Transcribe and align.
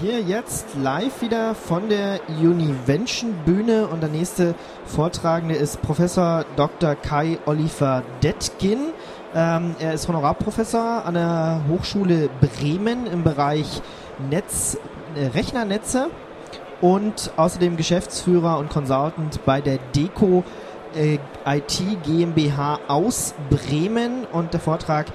Hier 0.00 0.20
jetzt 0.20 0.76
live 0.76 1.22
wieder 1.22 1.56
von 1.56 1.88
der 1.88 2.20
Univention 2.28 3.34
Bühne 3.44 3.88
und 3.88 4.00
der 4.00 4.08
nächste 4.08 4.54
Vortragende 4.84 5.56
ist 5.56 5.82
Professor 5.82 6.44
Dr. 6.54 6.94
Kai 6.94 7.38
Oliver 7.46 8.04
Detkin. 8.22 8.78
Ähm, 9.34 9.74
er 9.80 9.94
ist 9.94 10.06
Honorarprofessor 10.06 11.04
an 11.04 11.14
der 11.14 11.62
Hochschule 11.68 12.30
Bremen 12.40 13.08
im 13.08 13.24
Bereich 13.24 13.82
Netz, 14.30 14.78
äh, 15.16 15.36
Rechnernetze 15.36 16.10
und 16.80 17.32
außerdem 17.36 17.76
Geschäftsführer 17.76 18.58
und 18.58 18.70
Consultant 18.70 19.44
bei 19.44 19.60
der 19.60 19.78
Deco 19.96 20.44
äh, 20.94 21.18
IT 21.44 21.82
GmbH 22.04 22.78
aus 22.86 23.34
Bremen 23.50 24.24
und 24.32 24.52
der 24.52 24.60
Vortrag 24.60 25.06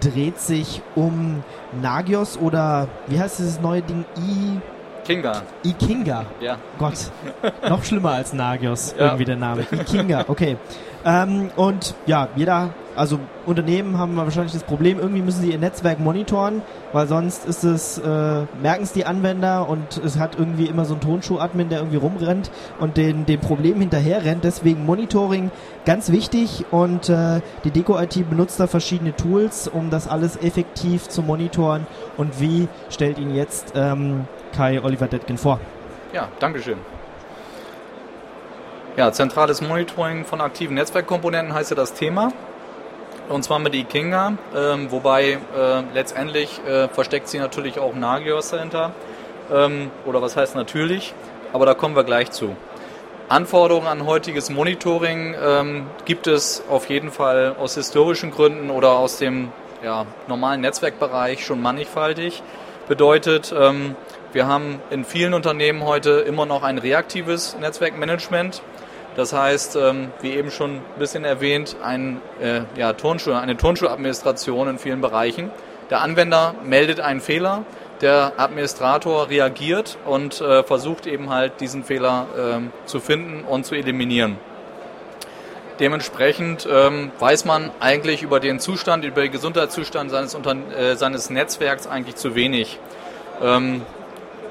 dreht 0.00 0.38
sich 0.38 0.82
um 0.94 1.42
Nagios 1.80 2.36
oder 2.38 2.88
wie 3.06 3.18
heißt 3.20 3.38
dieses 3.38 3.60
neue 3.60 3.82
Ding? 3.82 4.04
I 4.16 4.60
Kinga. 5.04 5.42
Ikinga. 5.64 6.26
Ja. 6.40 6.56
Gott, 6.78 7.10
noch 7.68 7.82
schlimmer 7.84 8.12
als 8.12 8.32
Nagios, 8.34 8.94
Ja. 8.98 9.06
irgendwie 9.06 9.24
der 9.24 9.36
Name. 9.36 9.66
Ikinga, 9.70 10.24
okay. 10.28 10.56
Ähm, 11.04 11.50
und 11.56 11.94
ja, 12.06 12.28
jeder, 12.36 12.70
also 12.98 13.18
Unternehmen 13.46 13.98
haben 13.98 14.16
wahrscheinlich 14.16 14.52
das 14.52 14.64
Problem, 14.64 14.98
irgendwie 14.98 15.22
müssen 15.22 15.42
sie 15.42 15.52
ihr 15.52 15.58
Netzwerk 15.58 16.00
monitoren, 16.00 16.62
weil 16.92 17.06
sonst 17.06 17.46
ist 17.46 17.64
es, 17.64 17.98
äh, 17.98 18.44
merken 18.60 18.82
es 18.82 18.92
die 18.92 19.06
Anwender 19.06 19.68
und 19.68 19.96
es 20.04 20.18
hat 20.18 20.38
irgendwie 20.38 20.66
immer 20.66 20.84
so 20.84 20.94
ein 20.94 21.00
Tonschuh-Admin, 21.00 21.68
der 21.68 21.78
irgendwie 21.78 21.96
rumrennt 21.96 22.50
und 22.80 22.96
den, 22.96 23.24
dem 23.26 23.40
Problem 23.40 23.80
hinterher 23.80 24.24
rennt. 24.24 24.44
Deswegen 24.44 24.84
Monitoring 24.84 25.50
ganz 25.84 26.10
wichtig 26.10 26.66
und 26.70 27.08
äh, 27.08 27.40
die 27.64 27.70
Deco-IT 27.70 28.28
benutzt 28.28 28.60
da 28.60 28.66
verschiedene 28.66 29.14
Tools, 29.14 29.68
um 29.68 29.90
das 29.90 30.08
alles 30.08 30.36
effektiv 30.36 31.08
zu 31.08 31.22
monitoren. 31.22 31.86
Und 32.16 32.40
wie 32.40 32.68
stellt 32.90 33.18
ihn 33.18 33.34
jetzt 33.34 33.72
ähm, 33.76 34.26
Kai 34.54 34.82
Oliver 34.82 35.06
Detkin 35.06 35.38
vor? 35.38 35.60
Ja, 36.12 36.28
Dankeschön. 36.40 36.78
Ja, 38.96 39.12
zentrales 39.12 39.60
Monitoring 39.60 40.24
von 40.24 40.40
aktiven 40.40 40.74
Netzwerkkomponenten 40.74 41.54
heißt 41.54 41.70
ja 41.70 41.76
das 41.76 41.94
Thema. 41.94 42.32
Und 43.28 43.42
zwar 43.42 43.58
mit 43.58 43.74
Ikinga, 43.74 44.38
ähm, 44.56 44.90
wobei 44.90 45.32
äh, 45.32 45.38
letztendlich 45.92 46.60
äh, 46.66 46.88
versteckt 46.88 47.28
sie 47.28 47.38
natürlich 47.38 47.78
auch 47.78 47.94
Nagios 47.94 48.50
dahinter. 48.50 48.92
Ähm, 49.52 49.90
oder 50.06 50.22
was 50.22 50.36
heißt 50.36 50.54
natürlich, 50.54 51.12
aber 51.52 51.66
da 51.66 51.74
kommen 51.74 51.94
wir 51.94 52.04
gleich 52.04 52.30
zu. 52.30 52.56
Anforderungen 53.28 53.86
an 53.86 54.06
heutiges 54.06 54.48
Monitoring 54.48 55.34
ähm, 55.38 55.86
gibt 56.06 56.26
es 56.26 56.62
auf 56.70 56.88
jeden 56.88 57.10
Fall 57.10 57.54
aus 57.58 57.74
historischen 57.74 58.30
Gründen 58.30 58.70
oder 58.70 58.92
aus 58.92 59.18
dem 59.18 59.52
ja, 59.84 60.06
normalen 60.26 60.62
Netzwerkbereich 60.62 61.44
schon 61.44 61.60
mannigfaltig. 61.60 62.42
Bedeutet, 62.88 63.54
ähm, 63.54 63.96
wir 64.32 64.46
haben 64.46 64.80
in 64.88 65.04
vielen 65.04 65.34
Unternehmen 65.34 65.84
heute 65.84 66.12
immer 66.20 66.46
noch 66.46 66.62
ein 66.62 66.78
reaktives 66.78 67.56
Netzwerkmanagement. 67.60 68.62
Das 69.18 69.32
heißt, 69.32 69.74
ähm, 69.74 70.12
wie 70.20 70.30
eben 70.34 70.52
schon 70.52 70.76
ein 70.76 70.82
bisschen 71.00 71.24
erwähnt, 71.24 71.74
ein, 71.82 72.20
äh, 72.40 72.60
ja, 72.76 72.92
Turnschuh, 72.92 73.32
eine 73.32 73.56
Turnschuhadministration 73.56 74.68
in 74.68 74.78
vielen 74.78 75.00
Bereichen. 75.00 75.50
Der 75.90 76.02
Anwender 76.02 76.54
meldet 76.62 77.00
einen 77.00 77.20
Fehler, 77.20 77.64
der 78.00 78.34
Administrator 78.36 79.28
reagiert 79.28 79.98
und 80.06 80.40
äh, 80.40 80.62
versucht 80.62 81.08
eben 81.08 81.30
halt 81.30 81.60
diesen 81.60 81.82
Fehler 81.82 82.26
ähm, 82.38 82.72
zu 82.86 83.00
finden 83.00 83.42
und 83.42 83.66
zu 83.66 83.74
eliminieren. 83.74 84.36
Dementsprechend 85.80 86.68
ähm, 86.70 87.10
weiß 87.18 87.44
man 87.44 87.72
eigentlich 87.80 88.22
über 88.22 88.38
den 88.38 88.60
Zustand, 88.60 89.04
über 89.04 89.22
den 89.22 89.32
Gesundheitszustand 89.32 90.12
seines, 90.12 90.36
Unter 90.36 90.54
äh, 90.78 90.94
seines 90.94 91.28
Netzwerks 91.28 91.88
eigentlich 91.88 92.14
zu 92.14 92.36
wenig. 92.36 92.78
Ähm, 93.42 93.82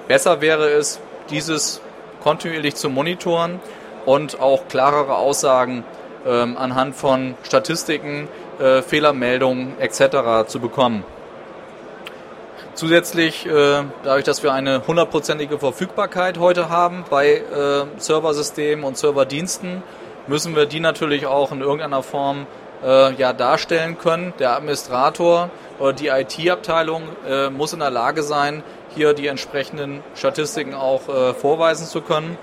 besser 0.09 0.41
wäre 0.41 0.67
es, 0.71 0.99
dieses 1.29 1.79
kontinuierlich 2.21 2.75
zu 2.75 2.89
monitoren 2.89 3.61
und 4.07 4.39
auch 4.39 4.69
klarere 4.69 5.17
Aussagen 5.17 5.83
ähm, 6.25 6.57
anhand 6.57 6.95
von 6.95 7.35
Statistiken, 7.43 8.29
äh, 8.57 8.81
Fehlermeldungen 8.81 9.73
etc. 9.79 10.47
zu 10.47 10.61
bekommen. 10.61 11.03
Zusätzlich, 12.73 13.45
äh, 13.45 13.83
dadurch, 14.03 14.23
dass 14.23 14.43
wir 14.43 14.53
eine 14.53 14.87
hundertprozentige 14.87 15.59
Verfügbarkeit 15.59 16.37
heute 16.37 16.69
haben 16.69 17.03
bei 17.09 17.33
äh, 17.33 17.85
Serversystemen 17.97 18.85
und 18.85 18.97
Serverdiensten, 18.97 19.83
müssen 20.27 20.55
wir 20.55 20.67
die 20.67 20.79
natürlich 20.79 21.25
auch 21.25 21.51
in 21.51 21.59
irgendeiner 21.59 22.01
Form 22.01 22.47
äh, 22.85 23.13
ja, 23.15 23.33
darstellen 23.33 23.97
können. 23.97 24.33
Der 24.39 24.55
Administrator 24.55 25.49
oder 25.79 25.93
die 25.93 26.07
IT-Abteilung 26.07 27.03
muss 27.51 27.73
in 27.73 27.79
der 27.79 27.91
Lage 27.91 28.23
sein, 28.23 28.63
hier 28.95 29.13
die 29.13 29.27
entsprechenden 29.27 30.01
Statistiken 30.15 30.73
auch 30.73 31.01
vorweisen 31.35 31.85
zu 31.85 32.01
können. 32.01 32.35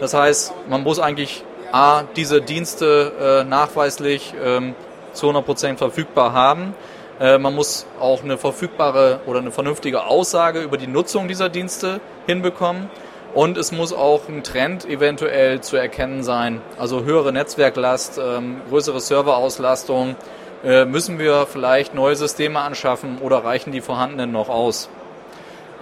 Das 0.00 0.14
heißt, 0.14 0.54
man 0.68 0.82
muss 0.82 0.98
eigentlich 0.98 1.44
A, 1.72 2.02
diese 2.16 2.40
Dienste 2.40 3.42
äh, 3.44 3.48
nachweislich 3.48 4.34
ähm, 4.42 4.74
zu 5.12 5.30
100% 5.30 5.76
verfügbar 5.76 6.32
haben. 6.32 6.74
Äh, 7.20 7.38
man 7.38 7.54
muss 7.54 7.86
auch 8.00 8.24
eine 8.24 8.38
verfügbare 8.38 9.20
oder 9.26 9.40
eine 9.40 9.52
vernünftige 9.52 10.04
Aussage 10.04 10.62
über 10.62 10.78
die 10.78 10.86
Nutzung 10.86 11.28
dieser 11.28 11.48
Dienste 11.48 12.00
hinbekommen. 12.26 12.88
Und 13.34 13.56
es 13.58 13.70
muss 13.70 13.92
auch 13.92 14.22
ein 14.28 14.42
Trend 14.42 14.84
eventuell 14.86 15.60
zu 15.60 15.76
erkennen 15.76 16.24
sein. 16.24 16.60
Also 16.78 17.04
höhere 17.04 17.32
Netzwerklast, 17.32 18.18
ähm, 18.18 18.62
größere 18.70 19.00
Serverauslastung. 19.00 20.16
Äh, 20.64 20.86
müssen 20.86 21.18
wir 21.18 21.46
vielleicht 21.46 21.94
neue 21.94 22.16
Systeme 22.16 22.58
anschaffen 22.58 23.18
oder 23.18 23.44
reichen 23.44 23.70
die 23.70 23.80
vorhandenen 23.80 24.32
noch 24.32 24.48
aus? 24.48 24.88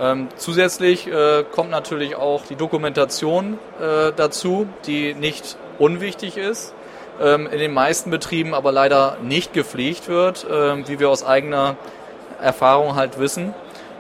Ähm, 0.01 0.29
zusätzlich 0.37 1.07
äh, 1.09 1.45
kommt 1.51 1.71
natürlich 1.71 2.15
auch 2.15 2.47
die 2.47 2.55
Dokumentation 2.55 3.59
äh, 3.81 4.13
dazu, 4.15 4.69
die 4.87 5.15
nicht 5.15 5.57
unwichtig 5.79 6.37
ist, 6.37 6.73
ähm, 7.21 7.49
in 7.51 7.59
den 7.59 7.73
meisten 7.73 8.11
Betrieben 8.11 8.55
aber 8.55 8.71
leider 8.71 9.17
nicht 9.23 9.53
gepflegt 9.53 10.09
wird, 10.09 10.47
ähm, 10.51 10.87
wie 10.87 11.01
wir 11.01 11.11
aus 11.11 11.25
eigener 11.25 11.77
Erfahrung 12.41 12.95
halt 12.95 13.19
wissen. 13.19 13.55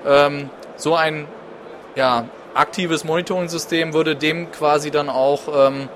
Ähm, 0.06 0.50
so 0.76 0.94
ein 0.94 1.26
ja, 1.96 2.26
aktives 2.54 3.04
Monitoring-System 3.04 3.92
würde 3.92 4.14
dem 4.14 4.52
quasi 4.52 4.92
dann 4.92 5.08
auch 5.08 5.42
ähm, 5.52 5.88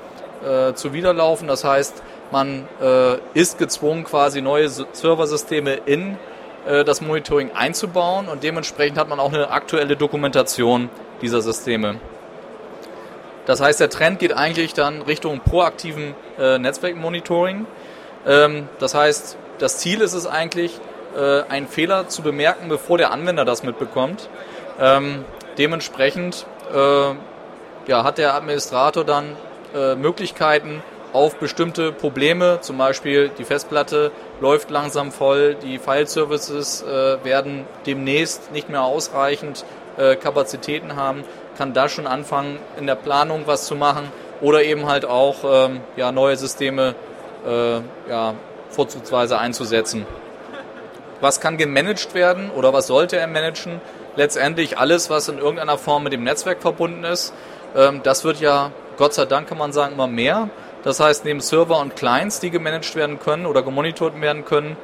äh, 0.45 0.75
zuwiderlaufen. 0.75 1.47
Das 1.47 1.63
heißt, 1.63 2.03
man 2.33 2.67
äh, 2.81 3.19
ist 3.35 3.59
gezwungen, 3.59 4.05
quasi 4.05 4.43
neue 4.43 4.69
Serversysteme 4.69 5.75
in 5.75 6.17
das 6.65 7.01
Monitoring 7.01 7.51
einzubauen 7.53 8.29
und 8.29 8.45
dementsprechend 8.45 8.97
hat 8.97 9.09
man 9.09 9.19
auch 9.19 9.33
eine 9.33 9.51
aktuelle 9.51 9.97
Dokumentation 9.97 10.91
dieser 11.21 11.43
Systeme. 11.43 11.97
Das 13.47 13.61
heißt, 13.61 13.81
der 13.81 13.91
Trend 13.91 14.19
geht 14.19 14.33
eigentlich 14.33 14.73
dann 14.75 15.03
Richtung 15.03 15.41
proaktiven 15.41 16.15
äh, 16.39 16.59
Netzwerkmonitoring. 16.59 17.67
Ähm, 18.27 18.69
das 18.79 18.95
heißt, 18.95 19.37
das 19.59 19.79
Ziel 19.79 20.01
ist 20.01 20.13
es 20.13 20.27
eigentlich, 20.27 20.81
äh, 21.17 21.43
einen 21.49 21.67
Fehler 21.67 22.09
zu 22.09 22.23
bemerken, 22.23 22.69
bevor 22.69 22.99
der 22.99 23.11
Anwender 23.13 23.45
das 23.45 23.63
mitbekommt. 23.63 24.29
Ähm, 24.81 25.25
dementsprechend 25.59 26.47
äh, 26.73 27.15
ja, 27.87 28.05
hat 28.05 28.19
der 28.19 28.35
Administrator 28.35 29.05
dann 29.05 29.37
äh, 29.75 29.97
Möglichkeiten, 29.97 30.83
auf 31.13 31.37
bestimmte 31.37 31.93
Probleme, 31.93 32.59
zum 32.61 32.79
Beispiel 32.79 33.31
die 33.37 33.45
Festplatte 33.45 34.13
läuft 34.41 34.71
langsam 34.71 35.13
voll, 35.13 35.55
die 35.55 35.79
File-Services 35.79 36.83
äh, 36.83 37.25
werden 37.25 37.67
demnächst 37.87 38.53
nicht 38.53 38.69
mehr 38.69 38.83
ausreichend 38.83 39.65
äh, 39.97 40.17
Kapazitäten 40.17 40.97
haben, 40.97 41.25
kann 41.59 41.75
da 41.75 41.89
schon 41.89 42.07
anfangen, 42.07 42.59
in 42.79 42.87
der 42.87 42.95
Planung 42.95 43.43
was 43.47 43.67
zu 43.67 43.75
machen 43.75 44.11
oder 44.41 44.63
eben 44.63 44.87
halt 44.87 45.05
auch 45.05 45.37
ähm, 45.45 45.81
ja, 45.97 46.13
neue 46.13 46.37
Systeme 46.37 46.95
äh, 47.47 47.81
ja, 48.11 48.35
vorzugsweise 48.71 49.39
einzusetzen. 49.39 50.07
Was 51.21 51.41
kann 51.41 51.57
gemanagt 51.57 52.15
werden 52.15 52.51
oder 52.51 52.73
was 52.73 52.89
sollte 52.89 53.17
er 53.17 53.27
managen? 53.29 53.81
Letztendlich 54.17 54.79
alles, 54.79 55.09
was 55.09 55.29
in 55.29 55.39
irgendeiner 55.39 55.79
Form 55.79 56.03
mit 56.03 56.13
dem 56.13 56.25
Netzwerk 56.25 56.61
verbunden 56.61 57.05
ist. 57.05 57.33
Ähm, 57.77 58.01
das 58.03 58.25
wird 58.25 58.41
ja, 58.41 58.73
Gott 58.97 59.15
sei 59.15 59.27
Dank 59.27 59.49
kann 59.49 59.59
man 59.59 59.73
sagen, 59.73 59.95
immer 59.95 60.09
mehr. 60.09 60.51
Das 60.85 60.99
heißt, 61.01 61.25
neben 61.25 61.41
Server 61.41 61.79
und 61.79 61.97
Clients, 61.97 62.41
die 62.41 62.51
gemanagt 62.51 62.95
werden 62.97 63.19
können 63.21 63.47
oder 63.47 63.63
gemonitort 63.63 64.21
werden 64.21 64.45
können, 64.45 64.77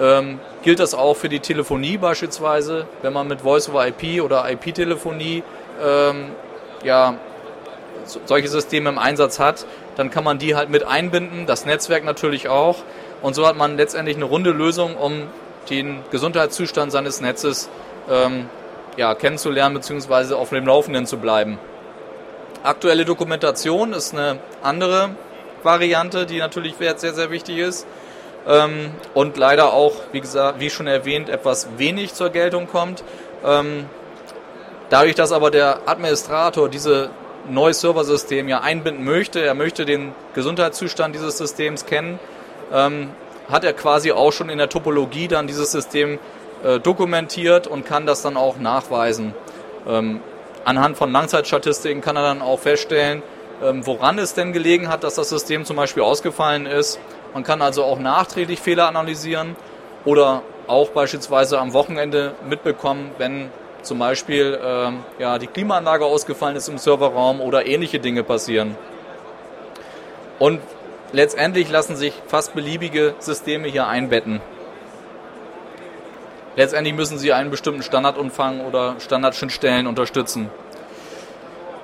ähm, 0.00 0.40
gilt 0.62 0.80
das 0.80 0.94
auch 0.94 1.14
für 1.14 1.28
die 1.28 1.38
Telefonie 1.40 1.96
beispielsweise. 1.96 2.86
Wenn 3.02 3.12
man 3.12 3.28
mit 3.28 3.42
Voice-over-IP 3.42 4.22
oder 4.22 4.50
IP-Telefonie 4.50 5.44
ähm, 5.82 6.32
ja, 6.82 7.14
so- 8.04 8.20
solche 8.24 8.48
Systeme 8.48 8.90
im 8.90 8.98
Einsatz 8.98 9.38
hat, 9.38 9.66
dann 9.96 10.10
kann 10.10 10.24
man 10.24 10.38
die 10.38 10.56
halt 10.56 10.70
mit 10.70 10.84
einbinden, 10.84 11.46
das 11.46 11.66
Netzwerk 11.66 12.04
natürlich 12.04 12.48
auch. 12.48 12.78
Und 13.22 13.34
so 13.34 13.46
hat 13.46 13.56
man 13.56 13.76
letztendlich 13.76 14.16
eine 14.16 14.24
runde 14.24 14.50
Lösung, 14.50 14.96
um 14.96 15.28
den 15.70 16.00
Gesundheitszustand 16.10 16.90
seines 16.90 17.20
Netzes 17.20 17.70
ähm, 18.10 18.48
ja, 18.96 19.14
kennenzulernen 19.14 19.74
bzw. 19.76 20.34
auf 20.34 20.50
dem 20.50 20.66
Laufenden 20.66 21.06
zu 21.06 21.18
bleiben. 21.18 21.58
Aktuelle 22.64 23.04
Dokumentation 23.04 23.92
ist 23.92 24.12
eine 24.12 24.38
andere 24.62 25.10
Variante, 25.64 26.26
die 26.26 26.38
natürlich 26.38 26.74
sehr, 26.78 27.14
sehr 27.14 27.30
wichtig 27.30 27.58
ist 27.58 27.86
ähm, 28.46 28.90
und 29.14 29.36
leider 29.36 29.72
auch, 29.72 29.94
wie 30.12 30.20
gesagt, 30.20 30.60
wie 30.60 30.70
schon 30.70 30.86
erwähnt, 30.86 31.28
etwas 31.28 31.68
wenig 31.76 32.14
zur 32.14 32.30
Geltung 32.30 32.66
kommt. 32.66 33.02
Ähm, 33.44 33.86
Dadurch, 34.90 35.14
dass 35.14 35.32
aber 35.32 35.50
der 35.50 35.78
Administrator 35.86 36.68
diese 36.68 37.10
neues 37.48 37.80
Serversystem 37.80 38.48
ja 38.48 38.60
einbinden 38.60 39.04
möchte, 39.04 39.40
er 39.40 39.54
möchte 39.54 39.84
den 39.84 40.12
Gesundheitszustand 40.34 41.14
dieses 41.14 41.38
Systems 41.38 41.86
kennen, 41.86 42.18
ähm, 42.72 43.10
hat 43.50 43.64
er 43.64 43.72
quasi 43.72 44.12
auch 44.12 44.32
schon 44.32 44.50
in 44.50 44.58
der 44.58 44.68
Topologie 44.68 45.26
dann 45.26 45.46
dieses 45.46 45.72
System 45.72 46.18
äh, 46.62 46.80
dokumentiert 46.80 47.66
und 47.66 47.84
kann 47.84 48.06
das 48.06 48.22
dann 48.22 48.36
auch 48.36 48.58
nachweisen. 48.58 49.34
Ähm, 49.86 50.20
anhand 50.64 50.96
von 50.96 51.10
Langzeitstatistiken 51.10 52.00
kann 52.00 52.16
er 52.16 52.22
dann 52.22 52.40
auch 52.40 52.60
feststellen, 52.60 53.22
woran 53.60 54.18
es 54.18 54.34
denn 54.34 54.52
gelegen 54.52 54.88
hat, 54.88 55.04
dass 55.04 55.14
das 55.14 55.28
System 55.28 55.64
zum 55.64 55.76
Beispiel 55.76 56.02
ausgefallen 56.02 56.66
ist. 56.66 56.98
Man 57.32 57.44
kann 57.44 57.62
also 57.62 57.84
auch 57.84 57.98
nachträglich 57.98 58.60
Fehler 58.60 58.88
analysieren 58.88 59.56
oder 60.04 60.42
auch 60.66 60.90
beispielsweise 60.90 61.58
am 61.58 61.72
Wochenende 61.72 62.34
mitbekommen, 62.48 63.10
wenn 63.18 63.50
zum 63.82 63.98
Beispiel 63.98 64.58
ähm, 64.62 65.04
ja, 65.18 65.38
die 65.38 65.46
Klimaanlage 65.46 66.04
ausgefallen 66.04 66.56
ist 66.56 66.68
im 66.68 66.78
Serverraum 66.78 67.40
oder 67.40 67.66
ähnliche 67.66 68.00
Dinge 68.00 68.22
passieren. 68.22 68.76
Und 70.38 70.60
letztendlich 71.12 71.70
lassen 71.70 71.96
sich 71.96 72.14
fast 72.26 72.54
beliebige 72.54 73.14
Systeme 73.18 73.68
hier 73.68 73.86
einbetten. 73.86 74.40
Letztendlich 76.56 76.94
müssen 76.94 77.18
sie 77.18 77.32
einen 77.32 77.50
bestimmten 77.50 77.82
Standardumfang 77.82 78.60
oder 78.60 78.96
Standardschnittstellen 79.00 79.86
unterstützen. 79.86 80.50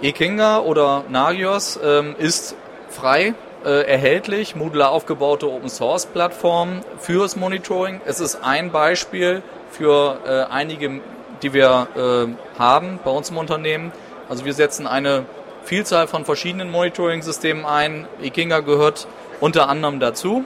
Ekinga 0.02 0.60
oder 0.60 1.04
Nagios 1.10 1.78
ähm, 1.82 2.14
ist 2.18 2.56
frei 2.88 3.34
äh, 3.64 3.86
erhältlich, 3.86 4.56
modular 4.56 4.90
aufgebaute 4.90 5.50
Open 5.50 5.68
Source 5.68 6.06
Plattform 6.06 6.80
fürs 6.98 7.36
Monitoring. 7.36 8.00
Es 8.06 8.18
ist 8.18 8.36
ein 8.42 8.72
Beispiel 8.72 9.42
für 9.70 10.18
äh, 10.26 10.52
einige, 10.52 11.00
die 11.42 11.52
wir 11.52 11.88
äh, 11.94 12.58
haben 12.58 12.98
bei 13.04 13.10
uns 13.10 13.28
im 13.28 13.36
Unternehmen. 13.36 13.92
Also 14.30 14.46
wir 14.46 14.54
setzen 14.54 14.86
eine 14.86 15.26
Vielzahl 15.64 16.06
von 16.06 16.24
verschiedenen 16.24 16.70
Monitoring-Systemen 16.70 17.66
ein. 17.66 18.08
Ekinga 18.22 18.60
gehört 18.60 19.06
unter 19.40 19.68
anderem 19.68 20.00
dazu. 20.00 20.44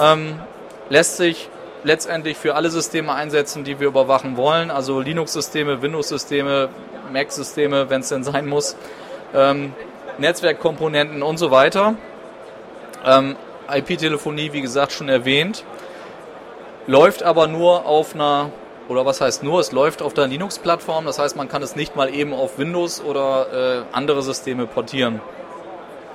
Ähm, 0.00 0.40
lässt 0.88 1.18
sich 1.18 1.50
letztendlich 1.84 2.38
für 2.38 2.54
alle 2.54 2.70
Systeme 2.70 3.12
einsetzen, 3.12 3.64
die 3.64 3.78
wir 3.78 3.88
überwachen 3.88 4.36
wollen, 4.36 4.70
also 4.70 5.00
Linux-Systeme, 5.00 5.82
Windows-Systeme, 5.82 6.68
Mac-Systeme, 7.12 7.90
wenn 7.90 8.00
es 8.00 8.08
denn 8.08 8.24
sein 8.24 8.46
muss, 8.46 8.76
ähm, 9.34 9.72
Netzwerkkomponenten 10.18 11.22
und 11.22 11.38
so 11.38 11.50
weiter. 11.50 11.94
Ähm, 13.04 13.36
IP-Telefonie, 13.70 14.52
wie 14.52 14.60
gesagt, 14.60 14.92
schon 14.92 15.08
erwähnt, 15.08 15.64
läuft 16.86 17.22
aber 17.22 17.46
nur 17.46 17.86
auf 17.86 18.14
einer, 18.14 18.50
oder 18.88 19.06
was 19.06 19.20
heißt 19.20 19.42
nur, 19.42 19.60
es 19.60 19.72
läuft 19.72 20.02
auf 20.02 20.12
der 20.12 20.26
Linux-Plattform, 20.26 21.06
das 21.06 21.18
heißt, 21.18 21.36
man 21.36 21.48
kann 21.48 21.62
es 21.62 21.76
nicht 21.76 21.96
mal 21.96 22.12
eben 22.12 22.34
auf 22.34 22.58
Windows 22.58 23.02
oder 23.02 23.82
äh, 23.82 23.82
andere 23.92 24.22
Systeme 24.22 24.66
portieren. 24.66 25.20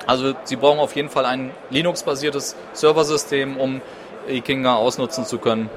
Also 0.05 0.33
Sie 0.43 0.55
brauchen 0.55 0.79
auf 0.79 0.95
jeden 0.95 1.09
Fall 1.09 1.25
ein 1.25 1.51
Linux-basiertes 1.69 2.55
Serversystem, 2.73 3.57
um 3.57 3.81
Ikinga 4.27 4.75
ausnutzen 4.75 5.25
zu 5.25 5.39
können. 5.39 5.69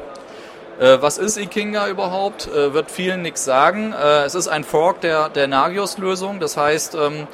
Äh, 0.78 1.02
was 1.02 1.18
ist 1.18 1.36
Ikinga 1.36 1.88
überhaupt? 1.88 2.46
Äh, 2.46 2.72
wird 2.72 2.90
vielen 2.90 3.22
nichts 3.22 3.44
sagen. 3.44 3.92
Äh, 3.92 4.24
es 4.24 4.34
ist 4.34 4.46
ein 4.46 4.62
Fork 4.62 5.00
der, 5.00 5.28
der 5.28 5.48
Nagios-Lösung. 5.48 6.38
Das 6.38 6.56
heißt, 6.56 6.94
ähm, 6.94 7.26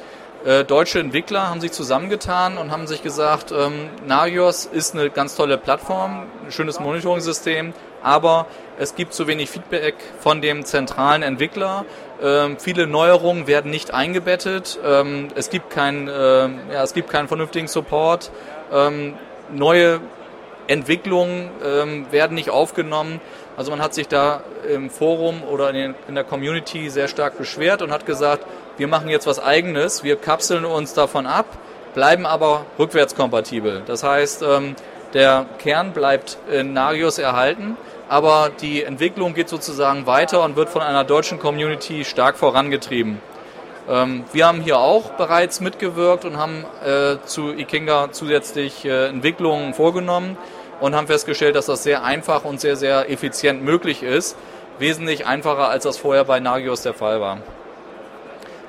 äh, 0.43 0.63
deutsche 0.63 0.99
Entwickler 0.99 1.49
haben 1.49 1.61
sich 1.61 1.71
zusammengetan 1.71 2.57
und 2.57 2.71
haben 2.71 2.87
sich 2.87 3.03
gesagt, 3.03 3.51
ähm, 3.51 3.89
Nagios 4.07 4.65
ist 4.65 4.95
eine 4.95 5.11
ganz 5.11 5.35
tolle 5.35 5.59
Plattform, 5.59 6.23
ein 6.45 6.51
schönes 6.51 6.79
Monitoring-System, 6.79 7.73
aber 8.01 8.47
es 8.79 8.95
gibt 8.95 9.13
zu 9.13 9.27
wenig 9.27 9.49
Feedback 9.49 9.95
von 10.19 10.41
dem 10.41 10.65
zentralen 10.65 11.21
Entwickler. 11.21 11.85
Ähm, 12.21 12.57
viele 12.59 12.87
Neuerungen 12.87 13.45
werden 13.47 13.69
nicht 13.71 13.93
eingebettet. 13.93 14.79
Es, 15.35 15.49
gibt 15.49 15.69
kein, 15.69 16.07
äh, 16.07 16.11
ja, 16.73 16.83
es 16.83 16.93
gibt 16.93 17.09
keinen 17.09 17.27
vernünftigen 17.27 17.67
Support. 17.67 18.31
Neue 19.51 20.01
Entwicklungen 20.67 21.49
ähm, 21.63 22.05
werden 22.11 22.35
nicht 22.35 22.49
aufgenommen. 22.49 23.21
Also 23.57 23.71
man 23.71 23.81
hat 23.81 23.93
sich 23.93 24.07
da 24.07 24.41
im 24.69 24.89
Forum 24.89 25.43
oder 25.43 25.69
in, 25.69 25.75
den, 25.75 25.95
in, 26.07 26.15
der 26.15 26.23
Community 26.23 26.89
sehr 26.89 27.07
stark 27.07 27.37
beschwert 27.37 27.81
und 27.81 27.91
hat 27.91 28.05
gesagt, 28.05 28.45
wir 28.77 28.87
machen 28.87 29.09
jetzt 29.09 29.27
was 29.27 29.39
eigenes, 29.39 30.03
wir 30.03 30.17
kapseln 30.17 30.65
uns 30.65 30.93
davon 30.93 31.25
ab, 31.25 31.45
bleiben 31.93 32.25
aber 32.25 32.65
rückwärtskompatibel. 32.77 33.83
Das 33.85 34.03
heißt, 34.03 34.43
ähm, 34.43 34.75
der 35.13 35.45
Kern 35.59 35.93
bleibt 35.93 36.37
in 36.51 36.73
Narios 36.73 37.17
erhalten, 37.17 37.77
aber 38.09 38.51
die 38.61 38.83
Entwicklung 38.83 39.33
geht 39.33 39.47
sozusagen 39.47 40.05
weiter 40.05 40.43
und 40.43 40.57
wird 40.57 40.69
von 40.69 40.81
einer 40.81 41.03
deutschen 41.05 41.39
Community 41.39 42.03
stark 42.03 42.37
vorangetrieben. 42.37 43.21
Ähm, 43.87 44.23
wir 44.33 44.47
haben 44.47 44.61
hier 44.61 44.79
auch 44.79 45.11
bereits 45.11 45.59
mitgewirkt 45.61 46.25
und 46.25 46.37
haben 46.37 46.65
äh, 46.83 47.17
zu 47.25 47.53
Ikinga 47.53 48.09
zusätzlich 48.11 48.85
äh, 48.85 49.07
Entwicklungen 49.07 49.73
vorgenommen 49.73 50.37
und 50.79 50.95
haben 50.95 51.07
festgestellt, 51.07 51.55
dass 51.55 51.67
das 51.67 51.83
sehr 51.83 52.03
einfach 52.03 52.45
und 52.45 52.59
sehr, 52.59 52.75
sehr 52.75 53.09
effizient 53.09 53.63
möglich 53.63 54.01
ist. 54.03 54.35
Wesentlich 54.79 55.25
einfacher, 55.25 55.69
als 55.69 55.83
das 55.83 55.97
vorher 55.97 56.25
bei 56.25 56.39
Nagios 56.39 56.81
der 56.81 56.93
Fall 56.93 57.21
war. 57.21 57.37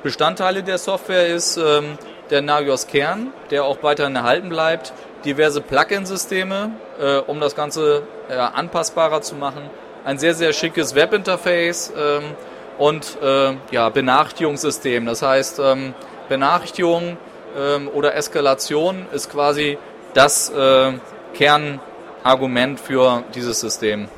Bestandteile 0.03 0.63
der 0.63 0.79
Software 0.79 1.27
ist 1.27 1.57
ähm, 1.57 1.99
der 2.31 2.43
Nagios 2.43 2.87
Kern, 2.87 3.33
der 3.51 3.65
auch 3.65 3.83
weiterhin 3.83 4.15
erhalten 4.15 4.51
bleibt, 4.51 4.93
diverse 5.25 5.61
Plugin-Systeme, 5.61 6.73
äh, 7.01 7.17
um 7.17 7.41
das 7.41 7.57
Ganze 7.57 8.03
anpassbarer 8.29 9.23
zu 9.23 9.37
machen, 9.37 9.71
ein 10.05 10.19
sehr, 10.19 10.35
sehr 10.35 10.53
schickes 10.53 10.97
Webinterface 10.97 11.93
ähm, 11.97 12.35
und 12.79 13.19
äh, 13.23 13.55
ja, 13.71 13.89
Benachrichtigungssystem. 13.89 15.07
Das 15.07 15.23
heißt, 15.23 15.61
ähm, 15.61 15.95
Benachrichtigung 16.29 17.17
ähm, 17.57 17.89
oder 17.93 18.15
Eskalation 18.15 19.07
ist 19.13 19.31
quasi 19.31 19.79
das 20.15 20.51
äh, 20.51 20.93
Kern 21.35 21.81
Argument 22.23 22.81
für 22.81 23.23
dieses 23.35 23.61
System. 23.61 24.09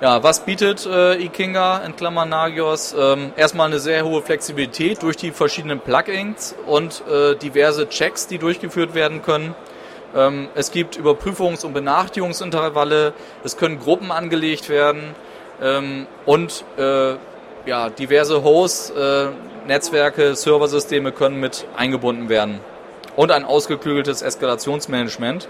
Ja, 0.00 0.20
was 0.24 0.44
bietet 0.44 0.84
äh, 0.84 1.14
Ikinga 1.14 1.78
in 1.86 1.94
Klammern 1.94 2.28
Nagios? 2.28 2.92
Ähm, 2.98 3.32
erstmal 3.36 3.68
eine 3.68 3.78
sehr 3.78 4.04
hohe 4.04 4.20
Flexibilität 4.20 5.00
durch 5.00 5.16
die 5.16 5.30
verschiedenen 5.30 5.78
Plugins 5.78 6.56
und 6.66 7.04
äh, 7.08 7.36
diverse 7.36 7.88
Checks, 7.88 8.26
die 8.26 8.38
durchgeführt 8.38 8.94
werden 8.94 9.22
können. 9.22 9.54
Ähm, 10.16 10.48
es 10.56 10.72
gibt 10.72 10.98
Überprüfungs- 10.98 11.64
und 11.64 11.72
Benachrichtigungsintervalle, 11.72 13.12
es 13.44 13.56
können 13.56 13.78
Gruppen 13.78 14.10
angelegt 14.10 14.68
werden 14.68 15.14
ähm, 15.62 16.06
und 16.26 16.64
äh, 16.76 17.14
ja, 17.66 17.90
diverse 17.90 18.42
Hosts, 18.42 18.90
äh, 18.90 19.26
Netzwerke, 19.66 20.34
Serversysteme 20.34 21.12
können 21.12 21.38
mit 21.38 21.66
eingebunden 21.76 22.28
werden 22.28 22.60
und 23.16 23.30
ein 23.30 23.44
ausgeklügeltes 23.44 24.22
Eskalationsmanagement. 24.22 25.48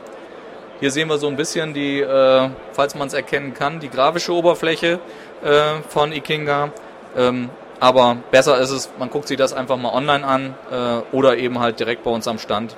Hier 0.80 0.90
sehen 0.90 1.08
wir 1.08 1.18
so 1.18 1.28
ein 1.28 1.36
bisschen 1.36 1.74
die, 1.74 2.00
äh, 2.00 2.50
falls 2.72 2.94
man 2.94 3.06
es 3.06 3.14
erkennen 3.14 3.54
kann, 3.54 3.80
die 3.80 3.88
grafische 3.88 4.32
Oberfläche 4.32 4.98
äh, 5.42 5.80
von 5.88 6.12
Ikinga. 6.12 6.72
Ähm, 7.16 7.50
aber 7.78 8.16
besser 8.30 8.58
ist 8.58 8.70
es, 8.70 8.90
man 8.98 9.08
guckt 9.10 9.28
sich 9.28 9.36
das 9.36 9.52
einfach 9.52 9.76
mal 9.76 9.92
online 9.92 10.24
an 10.26 10.54
äh, 10.70 11.16
oder 11.16 11.36
eben 11.36 11.58
halt 11.60 11.80
direkt 11.80 12.04
bei 12.04 12.10
uns 12.10 12.28
am 12.28 12.38
Stand. 12.38 12.76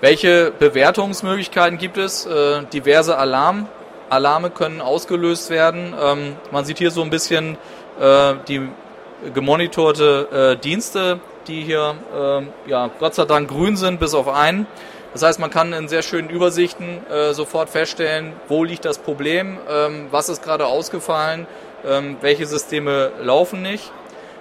Welche 0.00 0.52
Bewertungsmöglichkeiten 0.58 1.78
gibt 1.78 1.96
es? 1.96 2.26
Äh, 2.26 2.62
diverse 2.72 3.16
Alarm, 3.16 3.68
Alarme 4.10 4.50
können 4.50 4.80
ausgelöst 4.80 5.50
werden. 5.50 5.94
Ähm, 6.00 6.36
man 6.50 6.64
sieht 6.64 6.78
hier 6.78 6.90
so 6.90 7.02
ein 7.02 7.10
bisschen 7.10 7.56
äh, 8.00 8.34
die 8.48 8.68
gemonitorte 9.32 10.56
äh, 10.56 10.60
Dienste, 10.60 11.20
die 11.46 11.62
hier 11.62 11.94
äh, 12.14 12.70
ja, 12.70 12.90
Gott 12.98 13.14
sei 13.14 13.24
Dank 13.24 13.48
grün 13.48 13.76
sind, 13.76 14.00
bis 14.00 14.14
auf 14.14 14.28
einen. 14.28 14.66
Das 15.12 15.22
heißt, 15.22 15.38
man 15.38 15.50
kann 15.50 15.72
in 15.72 15.86
sehr 15.88 16.02
schönen 16.02 16.28
Übersichten 16.28 17.06
äh, 17.06 17.32
sofort 17.34 17.70
feststellen, 17.70 18.32
wo 18.48 18.64
liegt 18.64 18.84
das 18.84 18.98
Problem, 18.98 19.58
ähm, 19.70 20.08
was 20.10 20.28
ist 20.28 20.42
gerade 20.42 20.66
ausgefallen, 20.66 21.46
ähm, 21.86 22.16
welche 22.20 22.46
Systeme 22.46 23.12
laufen 23.22 23.62
nicht. 23.62 23.92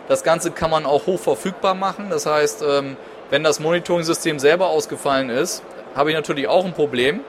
Das 0.07 0.23
Ganze 0.23 0.51
kann 0.51 0.71
man 0.71 0.85
auch 0.85 1.05
hoch 1.05 1.19
verfügbar 1.19 1.75
machen. 1.75 2.07
Das 2.09 2.25
heißt, 2.25 2.63
ähm, 2.67 2.97
wenn 3.29 3.43
das 3.43 3.59
Monitoring-System 3.59 4.39
selber 4.39 4.67
ausgefallen 4.67 5.29
ist, 5.29 5.63
habe 5.95 6.09
ich 6.09 6.15
natürlich 6.15 6.47
auch 6.47 6.65
ein 6.65 6.73
Problem 6.73 7.21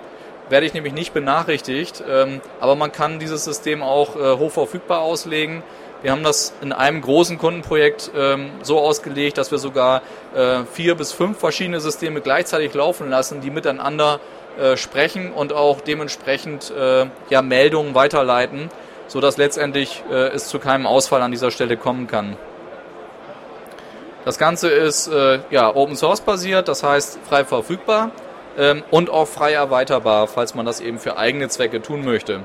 werde 0.49 0.67
ich 0.67 0.75
nämlich 0.75 0.93
nicht 0.93 1.15
benachrichtigt, 1.15 2.03
ähm, 2.09 2.41
aber 2.61 2.75
man 2.75 2.93
kann 2.93 3.19
dieses 3.19 3.45
System 3.45 3.83
auch 3.83 4.17
äh, 4.17 4.37
hoch 4.37 4.53
verfügbar 4.53 5.01
auslegen. 5.01 5.63
Wir 6.03 6.13
haben 6.13 6.23
das 6.23 6.53
in 6.61 6.73
einem 6.73 7.01
großen 7.01 7.39
Kundenprojekt 7.39 8.11
ähm, 8.15 8.51
so 8.63 8.79
ausgelegt, 8.79 9.39
dass 9.39 9.51
wir 9.51 9.59
sogar 9.59 10.03
äh, 10.35 10.65
vier 10.71 10.97
bis 10.97 11.13
fünf 11.13 11.39
verschiedene 11.39 11.81
Systeme 11.81 12.21
gleichzeitig 12.21 12.75
laufen 12.75 13.09
lassen, 13.09 13.41
die 13.41 13.51
miteinander 13.51 14.21
äh, 14.59 14.77
sprechen 14.77 15.33
und 15.33 15.55
auch 15.55 15.81
dementsprechend 15.81 16.73
ja, 17.31 17.43
Meldungen 17.43 17.95
weiterleiten, 17.95 18.69
sodass 19.09 19.37
letztendlich 19.37 20.03
es 20.11 20.49
zu 20.49 20.59
keinem 20.59 20.87
Ausfall 20.87 21.23
an 21.23 21.31
dieser 21.31 21.51
Stelle 21.51 21.77
kommen 21.77 22.07
kann. 22.07 22.37
Das 24.25 24.39
Ganze 24.39 24.69
ist 24.69 25.11
ja, 25.51 25.75
Open 25.75 25.97
Source 25.97 26.21
basiert, 26.21 26.69
das 26.69 26.83
heißt 26.83 27.19
frei 27.29 27.45
verfügbar 27.45 28.13
und 28.91 29.11
auch 29.11 29.27
frei 29.27 29.53
erweiterbar, 29.53 30.29
falls 30.29 30.55
man 30.55 30.67
das 30.67 30.81
eben 30.81 30.99
für 30.99 31.17
eigene 31.17 31.49
Zwecke 31.49 31.83
tun 31.83 32.05
möchte. 32.05 32.41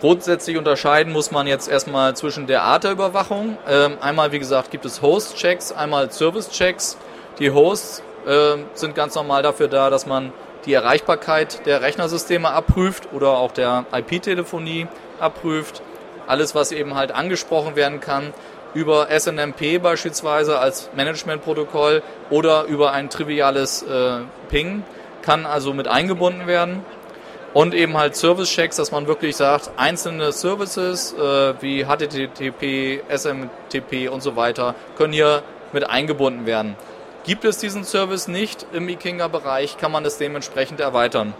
Grundsätzlich 0.00 0.58
unterscheiden 0.58 1.12
muss 1.12 1.30
man 1.30 1.46
jetzt 1.46 1.68
erstmal 1.68 2.14
zwischen 2.14 2.46
der 2.46 2.62
Art 2.62 2.84
der 2.84 2.92
Überwachung. 2.92 3.56
Ähm, 3.66 3.96
einmal, 4.00 4.32
wie 4.32 4.38
gesagt, 4.38 4.70
gibt 4.70 4.84
es 4.84 5.00
Host-Checks, 5.00 5.72
einmal 5.72 6.10
Service-Checks. 6.10 6.98
Die 7.38 7.50
Hosts 7.50 8.02
äh, 8.26 8.56
sind 8.74 8.94
ganz 8.94 9.14
normal 9.14 9.42
dafür 9.42 9.68
da, 9.68 9.88
dass 9.88 10.04
man 10.04 10.32
die 10.66 10.74
Erreichbarkeit 10.74 11.64
der 11.66 11.80
Rechnersysteme 11.80 12.50
abprüft 12.50 13.08
oder 13.12 13.30
auch 13.38 13.52
der 13.52 13.86
IP-Telefonie 13.92 14.88
abprüft. 15.20 15.80
Alles, 16.26 16.54
was 16.54 16.72
eben 16.72 16.94
halt 16.94 17.12
angesprochen 17.12 17.76
werden 17.76 18.00
kann 18.00 18.32
über 18.74 19.08
SNMP 19.10 19.80
beispielsweise 19.80 20.58
als 20.58 20.90
Managementprotokoll 20.94 22.02
oder 22.30 22.64
über 22.64 22.92
ein 22.92 23.08
triviales 23.08 23.82
äh, 23.82 24.18
Ping, 24.48 24.82
kann 25.22 25.46
also 25.46 25.72
mit 25.72 25.88
eingebunden 25.88 26.46
werden. 26.46 26.84
Und 27.54 27.72
eben 27.72 27.96
halt 27.96 28.16
Service-Checks, 28.16 28.76
dass 28.76 28.90
man 28.90 29.06
wirklich 29.06 29.36
sagt, 29.36 29.70
einzelne 29.76 30.32
Services 30.32 31.12
äh, 31.12 31.54
wie 31.62 31.84
HTTP, 31.84 33.00
SMTP 33.08 34.08
und 34.08 34.24
so 34.24 34.34
weiter 34.34 34.74
können 34.98 35.12
hier 35.12 35.44
mit 35.72 35.88
eingebunden 35.88 36.46
werden. 36.46 36.76
Gibt 37.24 37.44
es 37.44 37.58
diesen 37.58 37.84
Service 37.84 38.26
nicht 38.26 38.66
im 38.72 38.88
Ikinga-Bereich, 38.88 39.78
kann 39.78 39.92
man 39.92 40.04
es 40.04 40.18
dementsprechend 40.18 40.80
erweitern. 40.80 41.32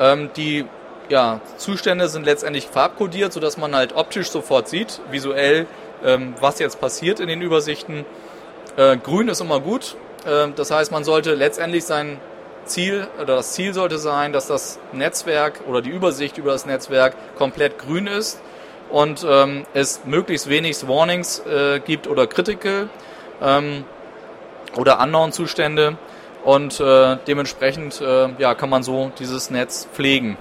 Ähm, 0.00 0.30
die 0.36 0.66
ja, 1.10 1.40
Zustände 1.56 2.08
sind 2.08 2.24
letztendlich 2.24 2.68
farbkodiert, 2.68 3.32
sodass 3.32 3.58
man 3.58 3.74
halt 3.74 3.94
optisch 3.94 4.30
sofort 4.30 4.68
sieht, 4.68 5.00
visuell, 5.10 5.66
ähm, 6.04 6.34
was 6.40 6.58
jetzt 6.60 6.80
passiert 6.80 7.20
in 7.20 7.28
den 7.28 7.42
Übersichten. 7.42 8.06
Äh, 8.76 8.96
grün 8.96 9.28
ist 9.28 9.40
immer 9.40 9.60
gut. 9.60 9.96
Äh, 10.24 10.48
das 10.54 10.70
heißt, 10.70 10.92
man 10.92 11.04
sollte 11.04 11.34
letztendlich 11.34 11.84
sein 11.84 12.20
Ziel 12.64 13.08
oder 13.20 13.36
das 13.36 13.52
Ziel 13.52 13.74
sollte 13.74 13.98
sein, 13.98 14.32
dass 14.32 14.46
das 14.46 14.78
Netzwerk 14.92 15.60
oder 15.66 15.82
die 15.82 15.90
Übersicht 15.90 16.38
über 16.38 16.52
das 16.52 16.64
Netzwerk 16.64 17.14
komplett 17.36 17.78
grün 17.78 18.06
ist 18.06 18.40
und 18.90 19.26
ähm, 19.28 19.64
es 19.74 20.02
möglichst 20.04 20.48
wenig 20.48 20.86
Warnings 20.86 21.40
äh, 21.40 21.80
gibt 21.80 22.06
oder 22.06 22.28
Critical 22.28 22.88
ähm, 23.42 23.84
oder 24.76 25.00
Unknown-Zustände 25.00 25.96
und 26.44 26.78
äh, 26.78 27.16
dementsprechend 27.26 28.00
äh, 28.00 28.28
ja, 28.38 28.54
kann 28.54 28.70
man 28.70 28.84
so 28.84 29.10
dieses 29.18 29.50
Netz 29.50 29.88
pflegen. 29.92 30.36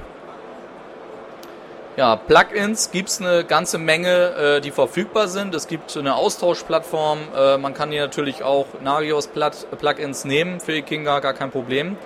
Ja, 1.97 2.15
Plugins 2.15 2.91
gibt 2.91 3.09
es 3.09 3.19
eine 3.19 3.43
ganze 3.43 3.77
Menge, 3.77 4.57
äh, 4.57 4.61
die 4.61 4.71
verfügbar 4.71 5.27
sind. 5.27 5.53
Es 5.53 5.67
gibt 5.67 5.97
eine 5.97 6.15
Austauschplattform. 6.15 7.19
Äh, 7.35 7.57
man 7.57 7.73
kann 7.73 7.91
hier 7.91 8.01
natürlich 8.01 8.43
auch 8.43 8.67
Nagios 8.81 9.27
Plugins 9.27 10.23
nehmen 10.23 10.59
für 10.59 10.73
Ikinga, 10.73 11.19
gar 11.19 11.33
kein 11.33 11.51
Problem. 11.51 11.97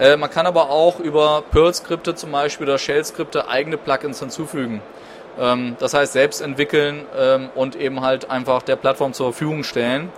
Äh, 0.00 0.16
man 0.16 0.30
kann 0.30 0.46
aber 0.46 0.70
auch 0.70 0.98
über 0.98 1.44
Perl-Skripte 1.50 2.14
zum 2.14 2.32
Beispiel 2.32 2.66
oder 2.66 2.78
Shell-Skripte 2.78 3.48
eigene 3.48 3.76
Plugins 3.76 4.18
hinzufügen. 4.18 4.82
Ähm, 5.38 5.76
das 5.78 5.94
heißt, 5.94 6.14
selbst 6.14 6.40
entwickeln 6.40 7.04
ähm, 7.16 7.50
und 7.54 7.76
eben 7.76 8.00
halt 8.00 8.30
einfach 8.30 8.62
der 8.62 8.76
Plattform 8.76 9.12
zur 9.12 9.32
Verfügung 9.32 9.62
stellen. 9.62 10.10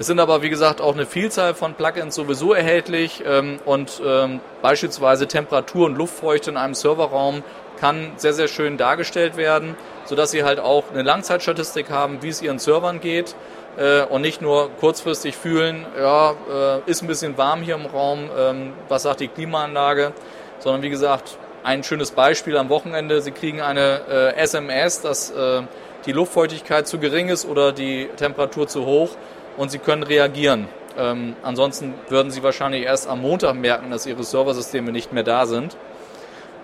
Es 0.00 0.06
sind 0.06 0.20
aber, 0.20 0.42
wie 0.42 0.48
gesagt, 0.48 0.80
auch 0.80 0.94
eine 0.94 1.06
Vielzahl 1.06 1.54
von 1.54 1.74
Plugins 1.74 2.14
sowieso 2.14 2.52
erhältlich 2.52 3.24
ähm, 3.26 3.58
und 3.64 4.00
ähm, 4.06 4.38
beispielsweise 4.62 5.26
Temperatur 5.26 5.86
und 5.86 5.98
Luftfeuchte 5.98 6.50
in 6.50 6.56
einem 6.56 6.74
Serverraum 6.74 7.42
kann 7.80 8.12
sehr, 8.16 8.32
sehr 8.32 8.46
schön 8.46 8.76
dargestellt 8.76 9.36
werden, 9.36 9.74
sodass 10.04 10.30
Sie 10.30 10.44
halt 10.44 10.60
auch 10.60 10.84
eine 10.92 11.02
Langzeitstatistik 11.02 11.90
haben, 11.90 12.22
wie 12.22 12.28
es 12.28 12.40
Ihren 12.40 12.60
Servern 12.60 13.00
geht 13.00 13.34
äh, 13.76 14.02
und 14.02 14.22
nicht 14.22 14.40
nur 14.40 14.70
kurzfristig 14.78 15.36
fühlen, 15.36 15.84
ja, 15.98 16.30
äh, 16.30 16.88
ist 16.88 17.02
ein 17.02 17.08
bisschen 17.08 17.36
warm 17.36 17.62
hier 17.62 17.74
im 17.74 17.86
Raum, 17.86 18.30
ähm, 18.38 18.74
was 18.88 19.02
sagt 19.02 19.18
die 19.18 19.28
Klimaanlage, 19.28 20.12
sondern 20.60 20.82
wie 20.82 20.90
gesagt, 20.90 21.38
ein 21.64 21.82
schönes 21.82 22.12
Beispiel 22.12 22.56
am 22.56 22.68
Wochenende, 22.68 23.20
Sie 23.20 23.32
kriegen 23.32 23.60
eine 23.60 24.02
äh, 24.08 24.36
SMS, 24.36 25.00
dass 25.00 25.32
äh, 25.32 25.62
die 26.06 26.12
Luftfeuchtigkeit 26.12 26.86
zu 26.86 27.00
gering 27.00 27.30
ist 27.30 27.46
oder 27.46 27.72
die 27.72 28.08
Temperatur 28.16 28.68
zu 28.68 28.86
hoch 28.86 29.10
und 29.58 29.70
Sie 29.70 29.78
können 29.78 30.02
reagieren. 30.02 30.68
Ähm, 30.96 31.36
ansonsten 31.42 31.94
würden 32.08 32.30
Sie 32.30 32.42
wahrscheinlich 32.42 32.84
erst 32.84 33.08
am 33.08 33.20
Montag 33.20 33.54
merken, 33.54 33.90
dass 33.90 34.06
Ihre 34.06 34.24
Serversysteme 34.24 34.92
nicht 34.92 35.12
mehr 35.12 35.24
da 35.24 35.46
sind. 35.46 35.76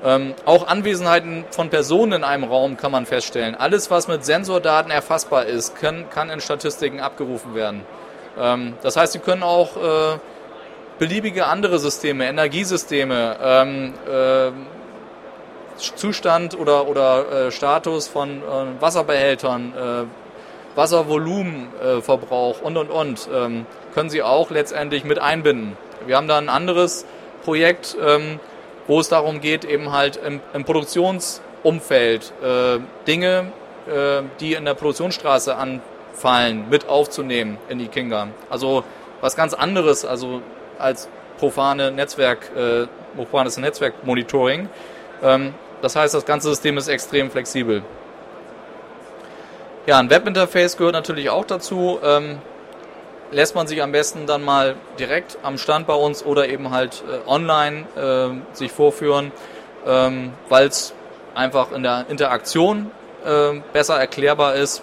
Ähm, 0.05 0.35
auch 0.45 0.67
Anwesenheiten 0.67 1.45
von 1.51 1.71
Personen 1.71 2.13
in 2.13 2.25
einem 2.25 2.45
Raum 2.45 2.77
kann 2.77 2.93
man 2.93 3.07
feststellen. 3.07 3.55
Alles, 3.55 3.91
was 3.91 4.09
mit 4.09 4.25
Sensordaten 4.25 4.91
erfassbar 4.91 5.47
ist, 5.47 5.77
kann, 5.77 6.11
kann 6.11 6.31
in 6.31 6.41
Statistiken 6.41 7.01
abgerufen 7.01 7.55
werden. 7.55 7.83
Ähm, 8.39 8.75
das 8.83 8.97
heißt, 8.97 9.13
Sie 9.13 9.19
können 9.19 9.43
auch 9.43 9.77
äh, 9.77 10.19
beliebige 10.99 11.47
andere 11.47 11.79
Systeme, 11.79 12.27
Energiesysteme, 12.27 13.37
ähm, 13.43 13.95
äh, 14.07 14.51
Zustand 15.77 16.59
oder, 16.59 16.87
oder 16.87 17.47
äh, 17.47 17.51
Status 17.51 18.07
von 18.07 18.43
äh, 18.43 18.81
Wasserbehältern, 18.81 19.73
äh, 19.75 20.24
Wasservolumenverbrauch 20.75 22.61
und 22.63 22.77
und 22.77 22.91
und 22.91 23.29
ähm, 23.33 23.67
können 23.95 24.11
Sie 24.11 24.23
auch 24.23 24.51
letztendlich 24.51 25.05
mit 25.05 25.19
einbinden. 25.19 25.77
Wir 26.07 26.17
haben 26.17 26.29
da 26.29 26.39
ein 26.39 26.49
anderes 26.49 27.07
Projekt, 27.45 27.97
ähm, 28.05 28.41
wo 28.87 29.01
es 29.01 29.09
darum 29.09 29.41
geht, 29.41 29.65
eben 29.65 29.93
halt 29.93 30.17
im, 30.17 30.41
im 30.53 30.65
Produktionsumfeld 30.65 32.33
äh, 32.43 32.79
Dinge, 33.07 33.53
äh, 33.87 34.23
die 34.41 34.55
in 34.55 34.65
der 34.65 34.75
Produktionsstraße 34.75 35.55
anfallen, 35.57 36.69
mit 36.69 36.89
aufzunehmen 36.89 37.59
in 37.69 37.79
die 37.79 37.89
Kinga. 37.89 38.29
Also 38.51 38.85
was 39.21 39.37
ganz 39.37 39.55
anderes, 39.55 40.05
also 40.05 40.43
als 40.79 41.09
profane 41.39 41.91
Netzwerk, 41.93 42.51
äh, 42.57 42.87
profanes 43.17 43.57
Netzwerkmonitoring. 43.57 44.69
Ähm, 45.23 45.55
das 45.83 45.97
heißt, 45.97 46.15
das 46.15 46.25
ganze 46.25 46.49
System 46.49 46.79
ist 46.79 46.89
extrem 46.89 47.31
flexibel. 47.31 47.83
Ja, 49.87 49.99
ein 49.99 50.09
Webinterface 50.09 50.79
gehört 50.79 50.95
natürlich 50.95 51.29
auch 51.29 51.45
dazu. 51.45 51.99
Ähm, 52.03 52.39
lässt 53.31 53.55
man 53.55 53.67
sich 53.67 53.83
am 53.83 53.93
besten 53.93 54.27
dann 54.27 54.43
mal 54.43 54.77
direkt 54.99 55.37
am 55.43 55.59
Stand 55.59 55.87
bei 55.87 55.93
uns 55.93 56.25
oder 56.25 56.49
eben 56.49 56.71
halt 56.71 57.05
äh, 57.07 57.29
online 57.29 57.85
äh, 57.95 58.57
sich 58.57 58.73
vorführen, 58.73 59.31
ähm, 59.87 60.33
weil 60.49 60.69
es 60.69 60.95
einfach 61.35 61.71
in 61.73 61.83
der 61.83 62.07
Interaktion 62.09 62.91
äh, 63.27 63.61
besser 63.75 64.01
erklärbar 64.01 64.55
ist. 64.55 64.83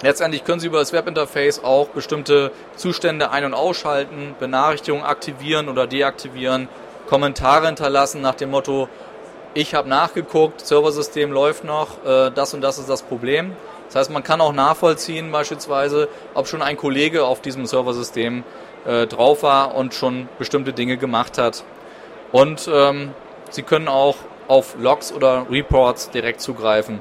Letztendlich 0.00 0.44
können 0.44 0.60
Sie 0.60 0.68
über 0.68 0.78
das 0.78 0.94
Webinterface 0.94 1.62
auch 1.62 1.88
bestimmte 1.88 2.52
Zustände 2.76 3.30
ein- 3.30 3.44
und 3.44 3.52
ausschalten, 3.52 4.34
Benachrichtigungen 4.40 5.04
aktivieren 5.04 5.68
oder 5.68 5.86
deaktivieren, 5.86 6.68
Kommentare 7.06 7.66
hinterlassen 7.66 8.22
nach 8.22 8.34
dem 8.34 8.50
Motto, 8.50 8.88
ich 9.52 9.74
habe 9.74 9.90
nachgeguckt, 9.90 10.64
Serversystem 10.64 11.32
läuft 11.32 11.64
noch, 11.64 12.02
äh, 12.06 12.30
das 12.30 12.54
und 12.54 12.62
das 12.62 12.78
ist 12.78 12.88
das 12.88 13.02
Problem. 13.02 13.54
Das 13.90 13.96
heißt, 13.96 14.10
man 14.10 14.22
kann 14.22 14.40
auch 14.40 14.52
nachvollziehen 14.52 15.32
beispielsweise, 15.32 16.08
ob 16.34 16.46
schon 16.46 16.62
ein 16.62 16.76
Kollege 16.76 17.24
auf 17.24 17.40
diesem 17.40 17.66
Serversystem 17.66 18.44
äh, 18.86 19.08
drauf 19.08 19.42
war 19.42 19.74
und 19.74 19.94
schon 19.94 20.28
bestimmte 20.38 20.72
Dinge 20.72 20.96
gemacht 20.96 21.38
hat. 21.38 21.64
Und 22.30 22.70
ähm, 22.72 23.10
Sie 23.50 23.62
können 23.62 23.88
auch 23.88 24.14
auf 24.46 24.76
Logs 24.78 25.12
oder 25.12 25.46
Reports 25.50 26.10
direkt 26.10 26.40
zugreifen. 26.40 27.00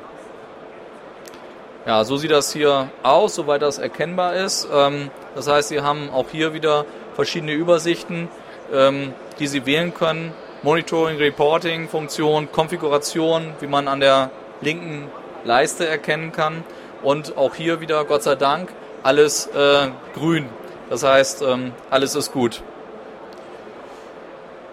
Ja, 1.85 2.03
so 2.03 2.17
sieht 2.17 2.31
das 2.31 2.51
hier 2.53 2.89
aus, 3.03 3.35
soweit 3.35 3.61
das 3.61 3.77
erkennbar 3.77 4.33
ist. 4.33 4.67
Ähm, 4.73 5.11
das 5.35 5.47
heißt, 5.47 5.69
Sie 5.69 5.81
haben 5.81 6.09
auch 6.09 6.25
hier 6.31 6.55
wieder 6.55 6.85
verschiedene 7.13 7.53
Übersichten, 7.53 8.29
ähm, 8.73 9.13
die 9.37 9.45
Sie 9.45 9.67
wählen 9.67 9.93
können. 9.93 10.33
Monitoring, 10.63 11.17
Reporting, 11.17 11.87
Funktion, 11.87 12.51
Konfiguration, 12.51 13.53
wie 13.59 13.67
man 13.67 13.87
an 13.87 13.99
der 13.99 14.31
linken 14.61 15.07
Leiste 15.43 15.87
erkennen 15.87 16.31
kann. 16.31 16.63
Und 17.01 17.37
auch 17.37 17.55
hier 17.55 17.81
wieder, 17.81 18.03
Gott 18.05 18.23
sei 18.23 18.35
Dank, 18.35 18.69
alles 19.03 19.47
äh, 19.47 19.87
grün. 20.13 20.49
Das 20.89 21.03
heißt, 21.03 21.41
ähm, 21.43 21.71
alles 21.89 22.15
ist 22.15 22.31
gut. 22.31 22.61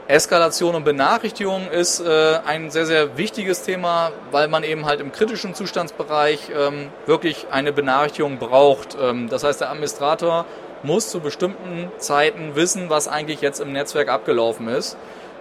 Eskalation 0.08 0.76
und 0.76 0.84
Benachrichtigung 0.84 1.68
ist 1.68 2.00
äh, 2.00 2.38
ein 2.46 2.70
sehr, 2.70 2.86
sehr 2.86 3.18
wichtiges 3.18 3.62
Thema, 3.62 4.12
weil 4.30 4.46
man 4.46 4.62
eben 4.62 4.86
halt 4.86 5.00
im 5.00 5.10
kritischen 5.10 5.54
Zustandsbereich 5.54 6.50
ähm, 6.56 6.90
wirklich 7.06 7.46
eine 7.50 7.72
Benachrichtigung 7.72 8.38
braucht. 8.38 8.96
Ähm, 9.00 9.28
das 9.28 9.42
heißt, 9.42 9.60
der 9.60 9.70
Administrator 9.70 10.46
muss 10.84 11.10
zu 11.10 11.18
bestimmten 11.20 11.90
Zeiten 11.98 12.54
wissen, 12.54 12.88
was 12.88 13.08
eigentlich 13.08 13.40
jetzt 13.40 13.60
im 13.60 13.72
Netzwerk 13.72 14.08
abgelaufen 14.08 14.68
ist. 14.68 14.96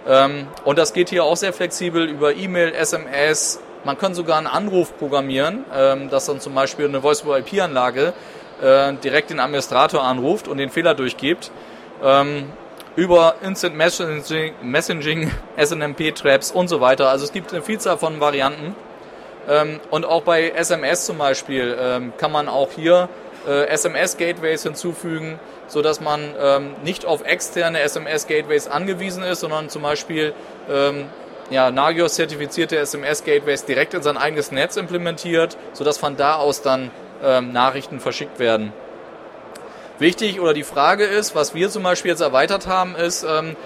Ähm, 0.08 0.48
und 0.64 0.78
das 0.78 0.92
geht 0.92 1.10
hier 1.10 1.22
auch 1.22 1.36
sehr 1.36 1.52
flexibel 1.52 2.04
über 2.04 2.34
E-Mail, 2.34 2.74
SMS, 2.74 3.60
man 3.86 3.96
kann 3.96 4.14
sogar 4.14 4.36
einen 4.36 4.48
Anruf 4.48 4.98
programmieren, 4.98 5.64
ähm, 5.72 6.10
dass 6.10 6.26
dann 6.26 6.40
zum 6.40 6.54
Beispiel 6.54 6.86
eine 6.86 7.00
Voice-over-IP-Anlage 7.00 8.12
äh, 8.60 8.92
direkt 8.94 9.30
den 9.30 9.38
Administrator 9.38 10.02
anruft 10.02 10.48
und 10.48 10.58
den 10.58 10.70
Fehler 10.70 10.94
durchgibt. 10.94 11.52
Ähm, 12.02 12.52
über 12.96 13.36
Instant 13.42 13.76
Messaging, 13.76 14.54
Messaging 14.60 15.30
SNMP-Traps 15.56 16.50
und 16.50 16.66
so 16.66 16.80
weiter. 16.80 17.08
Also 17.08 17.24
es 17.26 17.32
gibt 17.32 17.52
eine 17.52 17.62
Vielzahl 17.62 17.96
von 17.96 18.18
Varianten. 18.18 18.74
Ähm, 19.48 19.78
und 19.90 20.04
auch 20.04 20.22
bei 20.22 20.50
SMS 20.50 21.06
zum 21.06 21.18
Beispiel 21.18 22.10
kann 22.18 22.32
man 22.32 22.48
auch 22.48 22.70
hier 22.74 23.08
äh, 23.46 23.68
SMS-Gateways 23.68 24.64
hinzufügen, 24.64 25.38
sodass 25.68 26.00
man 26.00 26.34
nicht 26.82 27.06
auf 27.06 27.24
externe 27.24 27.80
SMS-Gateways 27.80 28.66
angewiesen 28.66 29.22
ist, 29.22 29.40
sondern 29.40 29.68
zum 29.68 29.82
Beispiel 29.82 30.32
ja, 31.50 31.70
Nagios 31.70 32.14
zertifizierte 32.14 32.76
SMS-Gateways 32.78 33.64
direkt 33.64 33.94
in 33.94 34.02
sein 34.02 34.16
eigenes 34.16 34.50
Netz 34.50 34.76
implementiert, 34.76 35.56
sodass 35.72 35.98
von 35.98 36.16
da 36.16 36.36
aus 36.36 36.62
dann 36.62 36.90
ähm, 37.22 37.52
Nachrichten 37.52 38.00
verschickt 38.00 38.38
werden. 38.38 38.72
Wichtig 39.98 40.40
oder 40.40 40.52
die 40.52 40.64
Frage 40.64 41.04
ist, 41.04 41.34
was 41.34 41.54
wir 41.54 41.70
zum 41.70 41.82
Beispiel 41.82 42.10
jetzt 42.10 42.20
erweitert 42.20 42.66
haben, 42.66 42.96
ist, 42.96 43.24
ähm, 43.24 43.56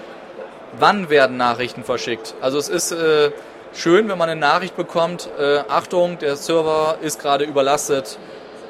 wann 0.79 1.09
werden 1.09 1.37
Nachrichten 1.37 1.83
verschickt? 1.83 2.35
Also 2.39 2.57
es 2.57 2.69
ist 2.69 2.91
äh, 2.91 3.31
schön, 3.73 4.07
wenn 4.07 4.17
man 4.17 4.29
eine 4.29 4.39
Nachricht 4.39 4.77
bekommt, 4.77 5.29
äh, 5.39 5.59
Achtung, 5.67 6.19
der 6.19 6.35
Server 6.35 6.97
ist 7.01 7.19
gerade 7.19 7.43
überlastet, 7.43 8.17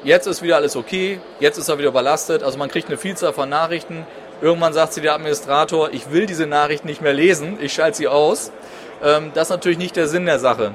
jetzt 0.04 0.26
ist 0.26 0.42
wieder 0.42 0.56
alles 0.56 0.76
okay, 0.76 1.20
jetzt 1.38 1.58
ist 1.58 1.68
er 1.68 1.78
wieder 1.78 1.88
überlastet. 1.88 2.42
Also 2.42 2.58
man 2.58 2.68
kriegt 2.68 2.88
eine 2.88 2.96
Vielzahl 2.96 3.32
von 3.32 3.48
Nachrichten. 3.48 4.06
Irgendwann 4.40 4.72
sagt 4.72 4.94
sie 4.94 5.00
der 5.00 5.14
Administrator, 5.14 5.90
ich 5.92 6.10
will 6.10 6.26
diese 6.26 6.46
Nachricht 6.46 6.84
nicht 6.84 7.00
mehr 7.00 7.12
lesen, 7.12 7.58
ich 7.60 7.72
schalte 7.72 7.98
sie 7.98 8.08
aus. 8.08 8.50
Ähm, 9.02 9.32
das 9.34 9.48
ist 9.48 9.50
natürlich 9.50 9.78
nicht 9.78 9.96
der 9.96 10.06
Sinn 10.06 10.26
der 10.26 10.38
Sache. 10.38 10.72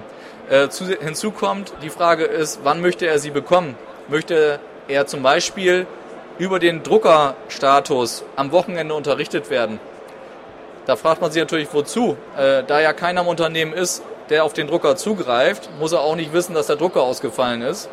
Äh, 0.49 0.69
zu, 0.69 0.85
hinzu 0.85 1.31
kommt, 1.31 1.73
die 1.81 1.89
Frage 1.89 2.23
ist, 2.23 2.59
wann 2.63 2.81
möchte 2.81 3.07
er 3.07 3.19
sie 3.19 3.31
bekommen? 3.31 3.75
Möchte 4.07 4.59
er 4.87 5.07
zum 5.07 5.23
Beispiel 5.23 5.87
über 6.37 6.59
den 6.59 6.83
Druckerstatus 6.83 8.23
am 8.35 8.51
Wochenende 8.51 8.93
unterrichtet 8.93 9.49
werden? 9.49 9.79
Da 10.85 10.95
fragt 10.95 11.21
man 11.21 11.31
sich 11.31 11.41
natürlich, 11.41 11.67
wozu? 11.73 12.17
Äh, 12.37 12.63
da 12.65 12.79
ja 12.79 12.93
keiner 12.93 13.21
im 13.21 13.27
Unternehmen 13.27 13.73
ist, 13.73 14.03
der 14.29 14.43
auf 14.43 14.53
den 14.53 14.67
Drucker 14.67 14.95
zugreift, 14.95 15.69
muss 15.79 15.91
er 15.91 16.01
auch 16.01 16.15
nicht 16.15 16.33
wissen, 16.33 16.53
dass 16.53 16.67
der 16.67 16.75
Drucker 16.75 17.01
ausgefallen 17.01 17.61
ist. 17.61 17.89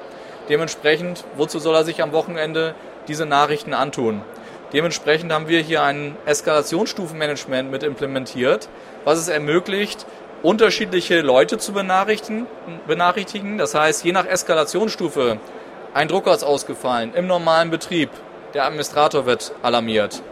Dementsprechend, 0.49 1.25
wozu 1.37 1.59
soll 1.59 1.75
er 1.75 1.85
sich 1.85 2.03
am 2.03 2.13
Wochenende 2.13 2.75
diese 3.09 3.27
Nachrichten 3.27 3.73
antun? 3.73 4.23
Dementsprechend 4.73 5.33
haben 5.33 5.49
wir 5.49 5.61
hier 5.61 5.83
ein 5.83 6.17
Eskalationsstufenmanagement 6.27 7.71
mit 7.71 7.83
implementiert, 7.83 8.69
was 9.05 9.19
es 9.19 9.29
ermöglicht, 9.29 10.05
unterschiedliche 10.45 11.23
Leute 11.23 11.59
zu 11.59 11.73
benachrichtigen. 11.73 13.59
Das 13.59 13.75
heißt, 13.75 14.05
je 14.05 14.13
nach 14.13 14.27
Eskalationsstufe, 14.27 15.39
ein 15.95 16.07
Drucker 16.07 16.35
ist 16.35 16.45
ausgefallen 16.45 17.15
im 17.15 17.27
normalen 17.27 17.71
Betrieb, 17.71 18.11
der 18.53 18.67
Administrator 18.67 19.27
wird 19.27 19.53
alarmiert. 19.63 20.23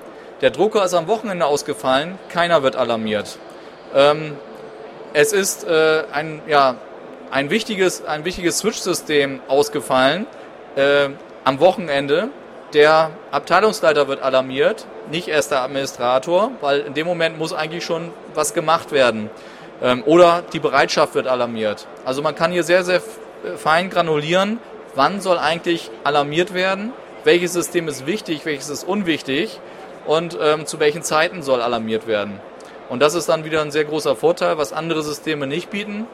Der 0.43 0.51
Drucker 0.51 0.85
ist 0.85 0.95
am 0.95 1.09
Wochenende 1.09 1.47
ausgefallen, 1.47 2.19
keiner 2.29 2.63
wird 2.63 2.77
alarmiert. 2.77 3.39
Ähm, 3.95 4.37
es 5.15 5.33
ist 5.33 5.65
äh, 5.65 6.05
ein, 6.13 6.43
ja, 6.47 6.77
ein 7.31 7.49
wichtiges, 7.49 8.05
ein 8.05 8.25
wichtiges 8.25 8.59
Switch-System 8.59 9.41
ausgefallen 9.49 10.27
äh, 10.77 11.09
am 11.45 11.59
Wochenende. 11.61 12.29
Der 12.75 13.11
Abteilungsleiter 13.31 14.09
wird 14.09 14.23
alarmiert, 14.23 14.87
nicht 15.11 15.29
erst 15.29 15.53
der 15.53 15.63
Administrator, 15.63 16.51
weil 16.61 16.81
in 16.81 16.95
dem 16.95 17.07
Moment 17.07 17.39
muss 17.39 17.53
eigentlich 17.53 17.85
schon 17.85 18.11
was 18.35 18.53
gemacht 18.53 18.93
werden. 18.93 19.31
Ähm, 19.83 20.03
oder 20.07 20.43
die 20.53 20.61
Bereitschaft 20.61 21.15
wird 21.15 21.27
alarmiert. 21.27 21.87
Also 22.05 22.23
man 22.23 22.35
kann 22.35 22.53
hier 22.53 22.63
sehr, 22.63 22.85
sehr 22.85 23.03
fein 23.57 23.91
granulieren, 23.91 24.59
wann 24.95 25.21
soll 25.21 25.39
eigentlich 25.39 25.91
alarmiert 26.05 26.55
werden, 26.55 26.93
welches 27.25 27.53
System 27.53 27.89
ist 27.89 28.07
wichtig, 28.07 28.45
welches 28.45 28.69
ist 28.69 28.85
unwichtig 28.85 29.59
und 30.07 30.39
ähm, 30.41 30.67
zu 30.67 30.79
welchen 30.81 31.03
Zeiten 31.03 31.43
soll 31.43 31.61
alarmiert 31.61 32.07
werden. 32.07 32.41
Und 32.89 33.01
das 33.01 33.15
ist 33.15 33.29
dann 33.29 33.45
wieder 33.45 33.63
ein 33.63 33.71
sehr 33.71 33.85
großer 33.85 34.17
Vorteil, 34.17 34.59
was 34.59 34.73
andere 34.73 35.03
Systeme 35.03 35.47
nicht 35.47 35.71
bieten 35.71 36.07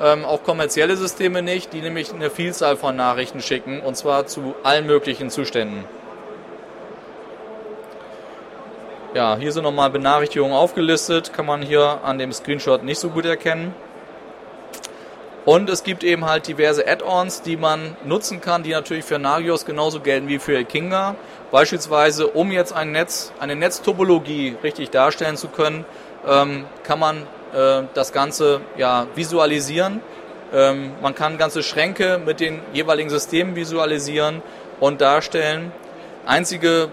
ähm, 0.00 0.24
auch 0.24 0.42
kommerzielle 0.42 0.96
Systeme 0.96 1.42
nicht, 1.42 1.72
die 1.72 1.80
nämlich 1.80 2.12
eine 2.12 2.30
Vielzahl 2.30 2.76
von 2.76 2.96
Nachrichten 2.96 3.40
schicken 3.40 3.80
und 3.80 3.96
zwar 3.96 4.26
zu 4.26 4.54
allen 4.62 4.86
möglichen 4.86 5.30
Zuständen. 5.30 5.84
Ja, 9.18 9.36
hier 9.36 9.50
sind 9.50 9.64
nochmal 9.64 9.90
Benachrichtigungen 9.90 10.54
aufgelistet, 10.54 11.32
kann 11.32 11.44
man 11.44 11.60
hier 11.60 11.98
an 12.04 12.18
dem 12.18 12.32
Screenshot 12.32 12.84
nicht 12.84 13.00
so 13.00 13.10
gut 13.10 13.24
erkennen. 13.24 13.74
Und 15.44 15.68
es 15.68 15.82
gibt 15.82 16.04
eben 16.04 16.24
halt 16.24 16.46
diverse 16.46 16.86
Add-ons, 16.86 17.42
die 17.42 17.56
man 17.56 17.96
nutzen 18.04 18.40
kann, 18.40 18.62
die 18.62 18.70
natürlich 18.70 19.04
für 19.04 19.18
Nagios 19.18 19.66
genauso 19.66 19.98
gelten 19.98 20.28
wie 20.28 20.38
für 20.38 20.62
Kinga. 20.62 21.16
Beispielsweise, 21.50 22.28
um 22.28 22.52
jetzt 22.52 22.72
ein 22.72 22.92
Netz, 22.92 23.32
eine 23.40 23.56
Netztopologie 23.56 24.54
richtig 24.62 24.90
darstellen 24.90 25.36
zu 25.36 25.48
können, 25.48 25.84
ähm, 26.24 26.66
kann 26.84 27.00
man 27.00 27.22
äh, 27.56 27.88
das 27.94 28.12
Ganze 28.12 28.60
ja, 28.76 29.08
visualisieren. 29.16 30.00
Ähm, 30.54 30.92
man 31.02 31.16
kann 31.16 31.38
ganze 31.38 31.64
Schränke 31.64 32.20
mit 32.24 32.38
den 32.38 32.60
jeweiligen 32.72 33.10
Systemen 33.10 33.56
visualisieren 33.56 34.42
und 34.78 35.00
darstellen. 35.00 35.72
Einzige 36.24 36.88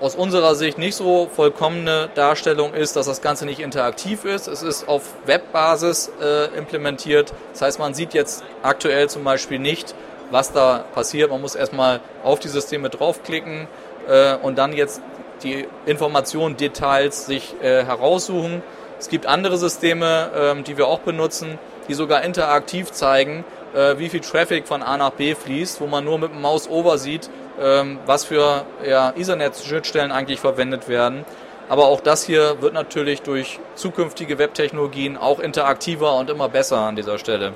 aus 0.00 0.14
unserer 0.14 0.54
Sicht 0.54 0.78
nicht 0.78 0.94
so 0.94 1.28
vollkommene 1.34 2.08
Darstellung 2.14 2.74
ist, 2.74 2.96
dass 2.96 3.06
das 3.06 3.22
Ganze 3.22 3.46
nicht 3.46 3.60
interaktiv 3.60 4.24
ist. 4.24 4.46
Es 4.46 4.62
ist 4.62 4.88
auf 4.88 5.14
Webbasis 5.24 6.10
äh, 6.20 6.56
implementiert. 6.56 7.32
Das 7.52 7.62
heißt, 7.62 7.78
man 7.78 7.94
sieht 7.94 8.14
jetzt 8.14 8.44
aktuell 8.62 9.08
zum 9.08 9.24
Beispiel 9.24 9.58
nicht, 9.58 9.94
was 10.30 10.52
da 10.52 10.84
passiert. 10.94 11.30
Man 11.30 11.40
muss 11.40 11.54
erstmal 11.54 12.00
auf 12.22 12.38
die 12.40 12.48
Systeme 12.48 12.90
draufklicken 12.90 13.68
äh, 14.08 14.36
und 14.36 14.58
dann 14.58 14.72
jetzt 14.72 15.00
die 15.42 15.66
Informationen, 15.86 16.56
Details 16.56 17.26
sich 17.26 17.54
äh, 17.62 17.84
heraussuchen. 17.84 18.62
Es 18.98 19.08
gibt 19.08 19.26
andere 19.26 19.58
Systeme, 19.58 20.30
ähm, 20.34 20.64
die 20.64 20.78
wir 20.78 20.86
auch 20.86 21.00
benutzen, 21.00 21.58
die 21.88 21.94
sogar 21.94 22.22
interaktiv 22.22 22.90
zeigen, 22.92 23.44
äh, 23.76 23.98
wie 23.98 24.08
viel 24.08 24.20
Traffic 24.20 24.66
von 24.66 24.82
A 24.82 24.96
nach 24.96 25.10
B 25.10 25.34
fließt, 25.34 25.80
wo 25.80 25.86
man 25.86 26.04
nur 26.04 26.18
mit 26.18 26.32
dem 26.32 26.40
Mouse-Over 26.40 26.98
sieht, 26.98 27.28
ähm, 27.60 27.98
was 28.06 28.24
für 28.24 28.64
ja, 28.84 29.12
Ethernet-Schnittstellen 29.16 30.10
eigentlich 30.10 30.40
verwendet 30.40 30.88
werden. 30.88 31.24
Aber 31.68 31.86
auch 31.86 32.00
das 32.00 32.24
hier 32.24 32.62
wird 32.62 32.74
natürlich 32.74 33.22
durch 33.22 33.58
zukünftige 33.74 34.38
Webtechnologien 34.38 35.16
auch 35.16 35.40
interaktiver 35.40 36.16
und 36.16 36.30
immer 36.30 36.48
besser 36.48 36.78
an 36.78 36.96
dieser 36.96 37.18
Stelle. 37.18 37.52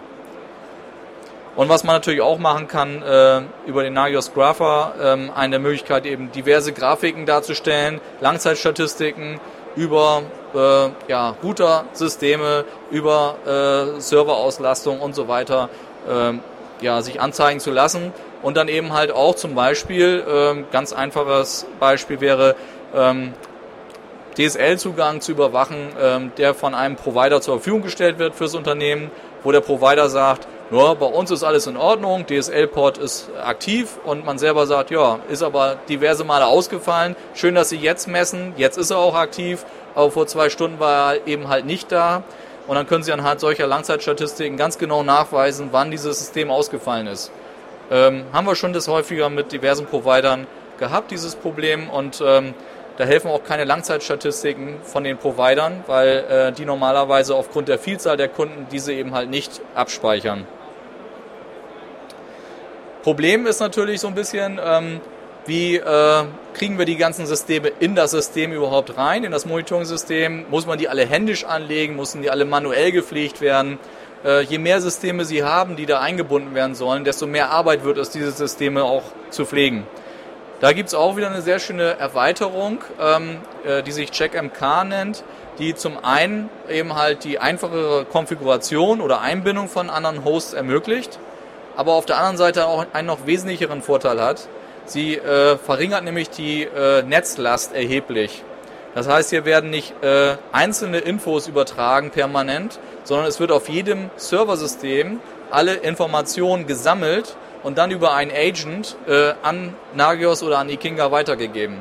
Und 1.56 1.68
was 1.68 1.84
man 1.84 1.96
natürlich 1.96 2.20
auch 2.20 2.38
machen 2.38 2.68
kann, 2.68 3.02
äh, 3.02 3.42
über 3.66 3.82
den 3.82 3.94
Nagios 3.94 4.32
Grapher, 4.32 4.94
ähm, 5.02 5.30
eine 5.34 5.58
Möglichkeit 5.58 6.06
eben 6.06 6.30
diverse 6.32 6.72
Grafiken 6.72 7.26
darzustellen, 7.26 8.00
Langzeitstatistiken 8.20 9.40
über 9.76 10.22
äh, 10.54 10.88
ja, 11.08 11.36
Router-Systeme, 11.42 12.64
über 12.90 13.36
äh, 13.96 14.00
Serverauslastung 14.00 15.00
und 15.00 15.14
so 15.14 15.28
weiter 15.28 15.68
ja, 16.80 17.02
sich 17.02 17.20
anzeigen 17.20 17.60
zu 17.60 17.70
lassen. 17.70 18.12
Und 18.42 18.56
dann 18.56 18.68
eben 18.68 18.92
halt 18.92 19.12
auch 19.12 19.34
zum 19.34 19.54
Beispiel, 19.54 20.24
äh, 20.26 20.62
ganz 20.72 20.92
einfaches 20.92 21.66
Beispiel 21.78 22.20
wäre, 22.20 22.56
ähm, 22.94 23.34
DSL-Zugang 24.36 25.20
zu 25.20 25.32
überwachen, 25.32 25.76
ähm, 26.00 26.32
der 26.38 26.54
von 26.54 26.74
einem 26.74 26.96
Provider 26.96 27.40
zur 27.42 27.56
Verfügung 27.56 27.82
gestellt 27.82 28.18
wird 28.18 28.34
fürs 28.34 28.54
Unternehmen, 28.54 29.10
wo 29.42 29.52
der 29.52 29.60
Provider 29.60 30.08
sagt, 30.08 30.46
ja, 30.70 30.94
bei 30.94 31.06
uns 31.06 31.30
ist 31.30 31.42
alles 31.42 31.66
in 31.66 31.76
Ordnung, 31.76 32.26
DSL-Port 32.26 32.96
ist 32.96 33.28
aktiv 33.42 33.98
und 34.04 34.24
man 34.24 34.38
selber 34.38 34.66
sagt, 34.66 34.90
ja, 34.90 35.18
ist 35.28 35.42
aber 35.42 35.76
diverse 35.88 36.24
Male 36.24 36.46
ausgefallen. 36.46 37.16
Schön, 37.34 37.56
dass 37.56 37.70
Sie 37.70 37.76
jetzt 37.76 38.06
messen, 38.06 38.54
jetzt 38.56 38.78
ist 38.78 38.90
er 38.90 38.98
auch 38.98 39.16
aktiv 39.16 39.66
aber 39.94 40.10
vor 40.10 40.26
zwei 40.26 40.50
Stunden 40.50 40.78
war 40.80 41.14
er 41.14 41.26
eben 41.26 41.48
halt 41.48 41.66
nicht 41.66 41.90
da. 41.92 42.22
Und 42.70 42.76
dann 42.76 42.86
können 42.86 43.02
Sie 43.02 43.12
anhand 43.12 43.40
solcher 43.40 43.66
Langzeitstatistiken 43.66 44.56
ganz 44.56 44.78
genau 44.78 45.02
nachweisen, 45.02 45.70
wann 45.72 45.90
dieses 45.90 46.20
System 46.20 46.52
ausgefallen 46.52 47.08
ist. 47.08 47.32
Ähm, 47.90 48.22
haben 48.32 48.46
wir 48.46 48.54
schon 48.54 48.72
das 48.72 48.86
häufiger 48.86 49.28
mit 49.28 49.50
diversen 49.50 49.86
Providern 49.86 50.46
gehabt, 50.78 51.10
dieses 51.10 51.34
Problem. 51.34 51.90
Und 51.90 52.22
ähm, 52.24 52.54
da 52.96 53.02
helfen 53.02 53.28
auch 53.28 53.42
keine 53.42 53.64
Langzeitstatistiken 53.64 54.76
von 54.84 55.02
den 55.02 55.18
Providern, 55.18 55.82
weil 55.88 56.18
äh, 56.30 56.52
die 56.52 56.64
normalerweise 56.64 57.34
aufgrund 57.34 57.66
der 57.66 57.80
Vielzahl 57.80 58.16
der 58.16 58.28
Kunden 58.28 58.68
diese 58.70 58.92
eben 58.92 59.14
halt 59.14 59.30
nicht 59.30 59.60
abspeichern. 59.74 60.46
Problem 63.02 63.48
ist 63.48 63.58
natürlich 63.58 64.00
so 64.00 64.06
ein 64.06 64.14
bisschen, 64.14 64.60
ähm, 64.64 65.00
wie 65.46 65.76
äh, 65.76 66.24
kriegen 66.54 66.78
wir 66.78 66.84
die 66.84 66.96
ganzen 66.96 67.26
Systeme 67.26 67.68
in 67.80 67.94
das 67.94 68.10
System 68.10 68.52
überhaupt 68.52 68.96
rein, 68.96 69.24
in 69.24 69.32
das 69.32 69.46
Monitoring-System? 69.46 70.46
Muss 70.50 70.66
man 70.66 70.78
die 70.78 70.88
alle 70.88 71.06
händisch 71.06 71.44
anlegen? 71.44 71.96
Müssen 71.96 72.22
die 72.22 72.30
alle 72.30 72.44
manuell 72.44 72.92
gepflegt 72.92 73.40
werden? 73.40 73.78
Äh, 74.24 74.42
je 74.42 74.58
mehr 74.58 74.80
Systeme 74.80 75.24
Sie 75.24 75.42
haben, 75.42 75.76
die 75.76 75.86
da 75.86 76.00
eingebunden 76.00 76.54
werden 76.54 76.74
sollen, 76.74 77.04
desto 77.04 77.26
mehr 77.26 77.50
Arbeit 77.50 77.84
wird 77.84 77.96
es, 77.96 78.10
diese 78.10 78.32
Systeme 78.32 78.84
auch 78.84 79.04
zu 79.30 79.46
pflegen. 79.46 79.86
Da 80.60 80.74
gibt 80.74 80.88
es 80.88 80.94
auch 80.94 81.16
wieder 81.16 81.30
eine 81.30 81.40
sehr 81.40 81.58
schöne 81.58 81.98
Erweiterung, 81.98 82.80
ähm, 83.00 83.38
äh, 83.64 83.82
die 83.82 83.92
sich 83.92 84.12
CheckMK 84.12 84.84
nennt, 84.84 85.24
die 85.58 85.74
zum 85.74 86.04
einen 86.04 86.50
eben 86.68 86.96
halt 86.96 87.24
die 87.24 87.38
einfachere 87.38 88.04
Konfiguration 88.04 89.00
oder 89.00 89.22
Einbindung 89.22 89.68
von 89.68 89.88
anderen 89.88 90.22
Hosts 90.22 90.52
ermöglicht, 90.52 91.18
aber 91.76 91.92
auf 91.94 92.04
der 92.04 92.18
anderen 92.18 92.36
Seite 92.36 92.66
auch 92.66 92.84
einen 92.92 93.06
noch 93.06 93.24
wesentlicheren 93.26 93.80
Vorteil 93.80 94.20
hat, 94.20 94.48
Sie 94.84 95.16
äh, 95.16 95.56
verringert 95.56 96.04
nämlich 96.04 96.30
die 96.30 96.64
äh, 96.64 97.02
Netzlast 97.02 97.74
erheblich. 97.74 98.44
Das 98.94 99.08
heißt, 99.08 99.30
hier 99.30 99.44
werden 99.44 99.70
nicht 99.70 99.94
äh, 100.02 100.36
einzelne 100.50 100.98
Infos 100.98 101.46
übertragen 101.46 102.10
permanent, 102.10 102.80
sondern 103.04 103.26
es 103.26 103.38
wird 103.38 103.52
auf 103.52 103.68
jedem 103.68 104.10
Serversystem 104.16 105.20
alle 105.50 105.74
Informationen 105.74 106.66
gesammelt 106.66 107.36
und 107.62 107.78
dann 107.78 107.90
über 107.90 108.14
einen 108.14 108.32
Agent 108.32 108.96
äh, 109.06 109.34
an 109.42 109.74
Nagios 109.94 110.42
oder 110.42 110.58
an 110.58 110.68
Ikinga 110.68 111.12
weitergegeben. 111.12 111.76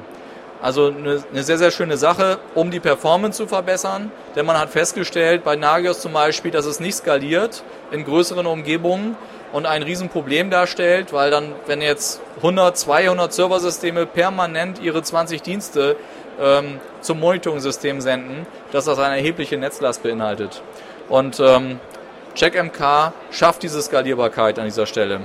Also 0.61 0.87
eine, 0.87 1.23
eine, 1.31 1.43
sehr, 1.43 1.57
sehr 1.57 1.71
schöne 1.71 1.95
Sache, 1.97 2.37
um 2.53 2.69
die 2.69 2.81
Performance 2.81 3.37
zu 3.37 3.47
verbessern. 3.47 4.11
Denn 4.35 4.45
man 4.45 4.59
hat 4.59 4.69
festgestellt, 4.69 5.43
bei 5.43 5.55
Nagios 5.55 6.01
zum 6.01 6.13
Beispiel, 6.13 6.51
dass 6.51 6.65
es 6.65 6.79
nicht 6.81 6.95
skaliert 6.95 7.63
in 7.91 8.03
größeren 8.03 8.45
Umgebungen 8.45 9.15
und 9.51 9.65
ein 9.65 9.83
Riesenproblem 9.83 10.49
darstellt, 10.49 11.13
weil 11.13 11.31
dann, 11.31 11.53
wenn 11.65 11.81
jetzt 11.81 12.21
100, 12.37 12.77
200 12.77 13.33
Serversysteme 13.33 14.05
permanent 14.05 14.79
ihre 14.79 15.01
20 15.01 15.41
Dienste 15.41 15.95
ähm, 16.39 16.79
zum 17.01 17.19
Monitoring-System 17.19 18.01
senden, 18.01 18.45
dass 18.71 18.85
das 18.85 18.99
eine 18.99 19.17
erhebliche 19.17 19.57
Netzlast 19.57 20.03
beinhaltet. 20.03 20.61
Und 21.09 21.39
ähm, 21.39 21.79
CheckMK 22.35 23.13
schafft 23.31 23.63
diese 23.63 23.81
Skalierbarkeit 23.81 24.59
an 24.59 24.65
dieser 24.65 24.85
Stelle. 24.85 25.21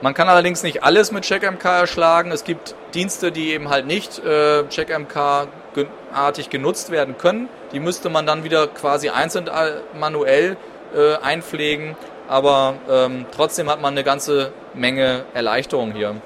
Man 0.00 0.14
kann 0.14 0.28
allerdings 0.28 0.62
nicht 0.62 0.84
alles 0.84 1.10
mit 1.10 1.24
CheckMK 1.24 1.64
erschlagen. 1.64 2.30
Es 2.30 2.44
gibt 2.44 2.76
Dienste, 2.94 3.32
die 3.32 3.52
eben 3.52 3.68
halt 3.68 3.86
nicht 3.86 4.24
äh, 4.24 4.62
CheckMK-artig 4.64 6.50
genutzt 6.50 6.90
werden 6.90 7.18
können. 7.18 7.48
Die 7.72 7.80
müsste 7.80 8.08
man 8.08 8.24
dann 8.24 8.44
wieder 8.44 8.68
quasi 8.68 9.08
einzeln 9.08 9.48
äh, 9.48 9.80
manuell 9.98 10.56
äh, 10.94 11.16
einpflegen. 11.16 11.96
Aber 12.28 12.74
ähm, 12.90 13.26
trotzdem 13.34 13.70
hat 13.70 13.80
man 13.80 13.94
eine 13.94 14.04
ganze 14.04 14.52
Menge 14.74 15.24
Erleichterung 15.34 15.92
hier. 15.92 16.16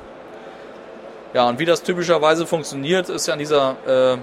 Ja, 1.33 1.49
und 1.49 1.59
wie 1.59 1.65
das 1.65 1.83
typischerweise 1.83 2.47
funktioniert, 2.47 3.09
ist 3.09 3.27
ja 3.27 3.33
an 3.35 3.39
dieser 3.39 3.77
äh, 3.87 4.19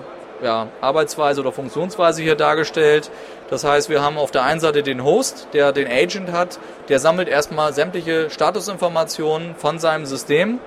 ja, 0.46 0.68
Arbeitsweise 0.82 1.42
oder 1.42 1.52
Funktionsweise 1.52 2.22
hier 2.22 2.36
dargestellt. 2.36 3.10
Das 3.50 3.64
heißt, 3.64 3.90
wir 3.90 4.02
haben 4.02 4.18
auf 4.18 4.32
der 4.32 4.44
einen 4.44 4.60
Seite 4.60 4.84
den 4.84 5.04
Host, 5.04 5.48
der 5.54 5.72
den 5.72 5.88
Agent 5.88 6.32
hat, 6.32 6.60
der 6.88 7.00
sammelt 7.00 7.28
erstmal 7.28 7.74
sämtliche 7.74 8.30
Statusinformationen 8.30 9.56
von 9.56 9.80
seinem 9.80 10.06
System, 10.06 10.60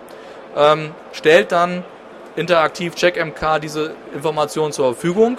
ähm, 0.56 0.94
stellt 1.12 1.52
dann 1.52 1.84
interaktiv 2.34 2.94
CheckMK 2.94 3.60
diese 3.60 3.94
Informationen 4.14 4.72
zur 4.72 4.94
Verfügung. 4.94 5.38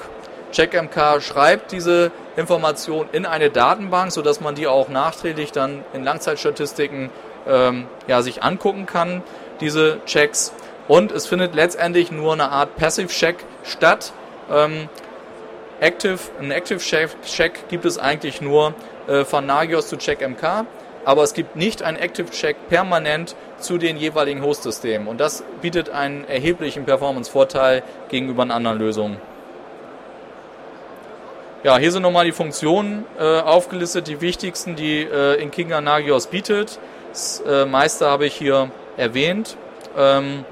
CheckMK 0.51 1.21
schreibt 1.21 1.71
diese 1.71 2.11
Information 2.35 3.07
in 3.11 3.25
eine 3.25 3.49
Datenbank, 3.49 4.11
sodass 4.11 4.41
man 4.41 4.55
die 4.55 4.67
auch 4.67 4.89
nachträglich 4.89 5.51
dann 5.51 5.83
in 5.93 6.03
Langzeitstatistiken 6.03 7.09
ähm, 7.47 7.85
ja, 8.07 8.21
sich 8.21 8.43
angucken 8.43 8.85
kann, 8.85 9.23
diese 9.59 9.99
Checks. 10.05 10.53
Und 10.87 11.11
es 11.11 11.27
findet 11.27 11.55
letztendlich 11.55 12.11
nur 12.11 12.33
eine 12.33 12.49
Art 12.49 12.75
Passive 12.75 13.07
Check 13.07 13.37
statt, 13.63 14.13
ähm, 14.51 14.89
Active, 15.79 16.19
ein 16.39 16.51
Active 16.51 16.79
Check 16.79 17.67
gibt 17.67 17.83
es 17.85 17.97
eigentlich 17.97 18.41
nur 18.41 18.73
äh, 19.07 19.25
von 19.25 19.45
Nagios 19.45 19.87
zu 19.89 19.97
CheckMK, 19.97 20.65
aber 21.03 21.23
es 21.23 21.33
gibt 21.33 21.55
nicht 21.57 21.83
einen 21.83 21.97
Active 21.97 22.29
Check 22.29 22.55
permanent 22.69 23.35
zu 23.59 23.77
den 23.77 23.97
jeweiligen 23.97 24.41
Host-Systemen 24.41 25.07
und 25.07 25.19
das 25.19 25.43
bietet 25.61 25.89
einen 25.89 26.25
erheblichen 26.25 26.85
Performance-Vorteil 26.85 27.83
gegenüber 28.07 28.43
anderen 28.43 28.79
Lösungen. 28.79 29.17
Ja, 31.63 31.77
hier 31.77 31.93
sind 31.93 32.01
nochmal 32.01 32.25
die 32.25 32.33
Funktionen 32.33 33.05
äh, 33.17 33.39
aufgelistet, 33.39 34.07
die 34.07 34.19
wichtigsten, 34.19 34.75
die 34.75 34.99
äh, 35.03 35.41
in 35.41 35.49
Kinga 35.49 35.79
Nagios 35.79 36.27
bietet. 36.27 36.77
Das 37.13 37.41
äh, 37.47 37.63
meiste 37.63 38.05
habe 38.05 38.25
ich 38.25 38.33
hier 38.33 38.69
erwähnt. 38.97 39.55
Ähm, 39.97 40.43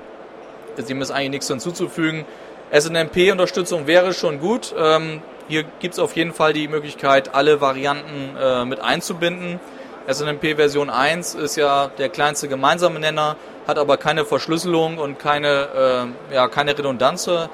dem 0.78 1.02
ist 1.02 1.12
eigentlich 1.12 1.32
nichts 1.32 1.47
hinzuzufügen. 1.50 2.24
SNMP-Unterstützung 2.71 3.88
wäre 3.88 4.13
schon 4.13 4.39
gut. 4.39 4.74
Ähm, 4.80 5.21
hier 5.50 5.65
gibt 5.82 5.95
es 5.95 6.00
auf 6.00 6.15
jeden 6.15 6.32
Fall 6.32 6.54
die 6.54 6.69
Möglichkeit, 6.69 7.36
alle 7.36 7.60
Varianten 7.60 8.38
äh, 8.41 8.63
mit 8.63 8.80
einzubinden. 8.80 9.60
SNMP 10.08 10.56
Version 10.56 10.89
1 10.89 11.36
ist 11.36 11.58
ja 11.58 11.91
der 11.97 12.08
kleinste 12.08 12.47
gemeinsame 12.47 13.02
Nenner, 13.02 13.36
hat 13.67 13.78
aber 13.78 13.97
keine 13.97 14.24
Verschlüsselung 14.24 14.97
und 14.97 15.19
keine, 15.19 16.08
äh, 16.32 16.36
ja, 16.36 16.47
keine 16.47 16.78
Redundanz 16.78 17.28
äh, 17.28 17.47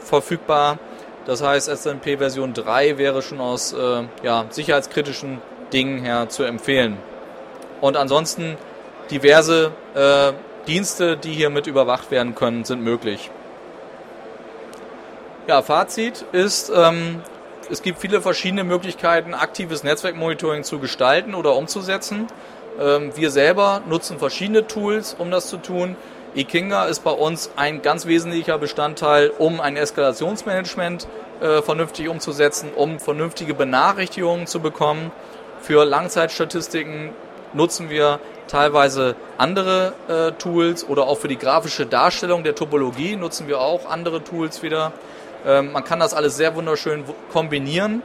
verfügbar. 0.00 0.78
Das 1.26 1.42
heißt, 1.42 1.68
SNMP 1.68 2.18
Version 2.18 2.54
3 2.54 2.98
wäre 2.98 3.20
schon 3.20 3.40
aus 3.40 3.72
äh, 3.72 4.04
ja, 4.22 4.46
sicherheitskritischen 4.48 5.42
Dingen 5.72 5.98
her 5.98 6.28
zu 6.28 6.44
empfehlen. 6.44 6.96
Und 7.80 7.96
ansonsten 7.96 8.56
diverse 9.10 9.72
äh, 9.94 10.32
Dienste, 10.66 11.16
die 11.16 11.32
hier 11.32 11.50
mit 11.50 11.66
überwacht 11.66 12.10
werden 12.10 12.34
können, 12.34 12.64
sind 12.64 12.82
möglich. 12.82 13.30
Ja, 15.48 15.62
Fazit 15.62 16.24
ist, 16.32 16.72
ähm, 16.74 17.22
es 17.70 17.82
gibt 17.82 18.00
viele 18.00 18.20
verschiedene 18.20 18.64
Möglichkeiten, 18.64 19.34
aktives 19.34 19.82
Netzwerkmonitoring 19.82 20.62
zu 20.62 20.78
gestalten 20.78 21.34
oder 21.34 21.56
umzusetzen. 21.56 22.28
Ähm, 22.80 23.12
wir 23.16 23.30
selber 23.30 23.82
nutzen 23.88 24.18
verschiedene 24.18 24.66
Tools, 24.66 25.14
um 25.18 25.30
das 25.30 25.48
zu 25.48 25.56
tun. 25.56 25.96
eKinga 26.36 26.84
ist 26.84 27.02
bei 27.02 27.10
uns 27.10 27.50
ein 27.56 27.80
ganz 27.80 28.06
wesentlicher 28.06 28.58
Bestandteil, 28.58 29.32
um 29.38 29.58
ein 29.58 29.76
Eskalationsmanagement 29.76 31.08
äh, 31.40 31.62
vernünftig 31.62 32.08
umzusetzen, 32.08 32.68
um 32.76 33.00
vernünftige 33.00 33.54
Benachrichtigungen 33.54 34.46
zu 34.46 34.60
bekommen. 34.60 35.10
Für 35.62 35.84
Langzeitstatistiken 35.84 37.10
nutzen 37.54 37.88
wir 37.88 38.20
teilweise 38.48 39.16
andere 39.38 39.94
äh, 40.08 40.32
Tools 40.32 40.86
oder 40.86 41.06
auch 41.06 41.16
für 41.18 41.28
die 41.28 41.38
grafische 41.38 41.86
Darstellung 41.86 42.44
der 42.44 42.54
Topologie 42.54 43.16
nutzen 43.16 43.48
wir 43.48 43.60
auch 43.60 43.88
andere 43.88 44.22
Tools 44.22 44.62
wieder. 44.62 44.92
Ähm, 45.46 45.72
man 45.72 45.84
kann 45.84 46.00
das 46.00 46.12
alles 46.12 46.36
sehr 46.36 46.54
wunderschön 46.54 47.04
kombinieren 47.32 48.02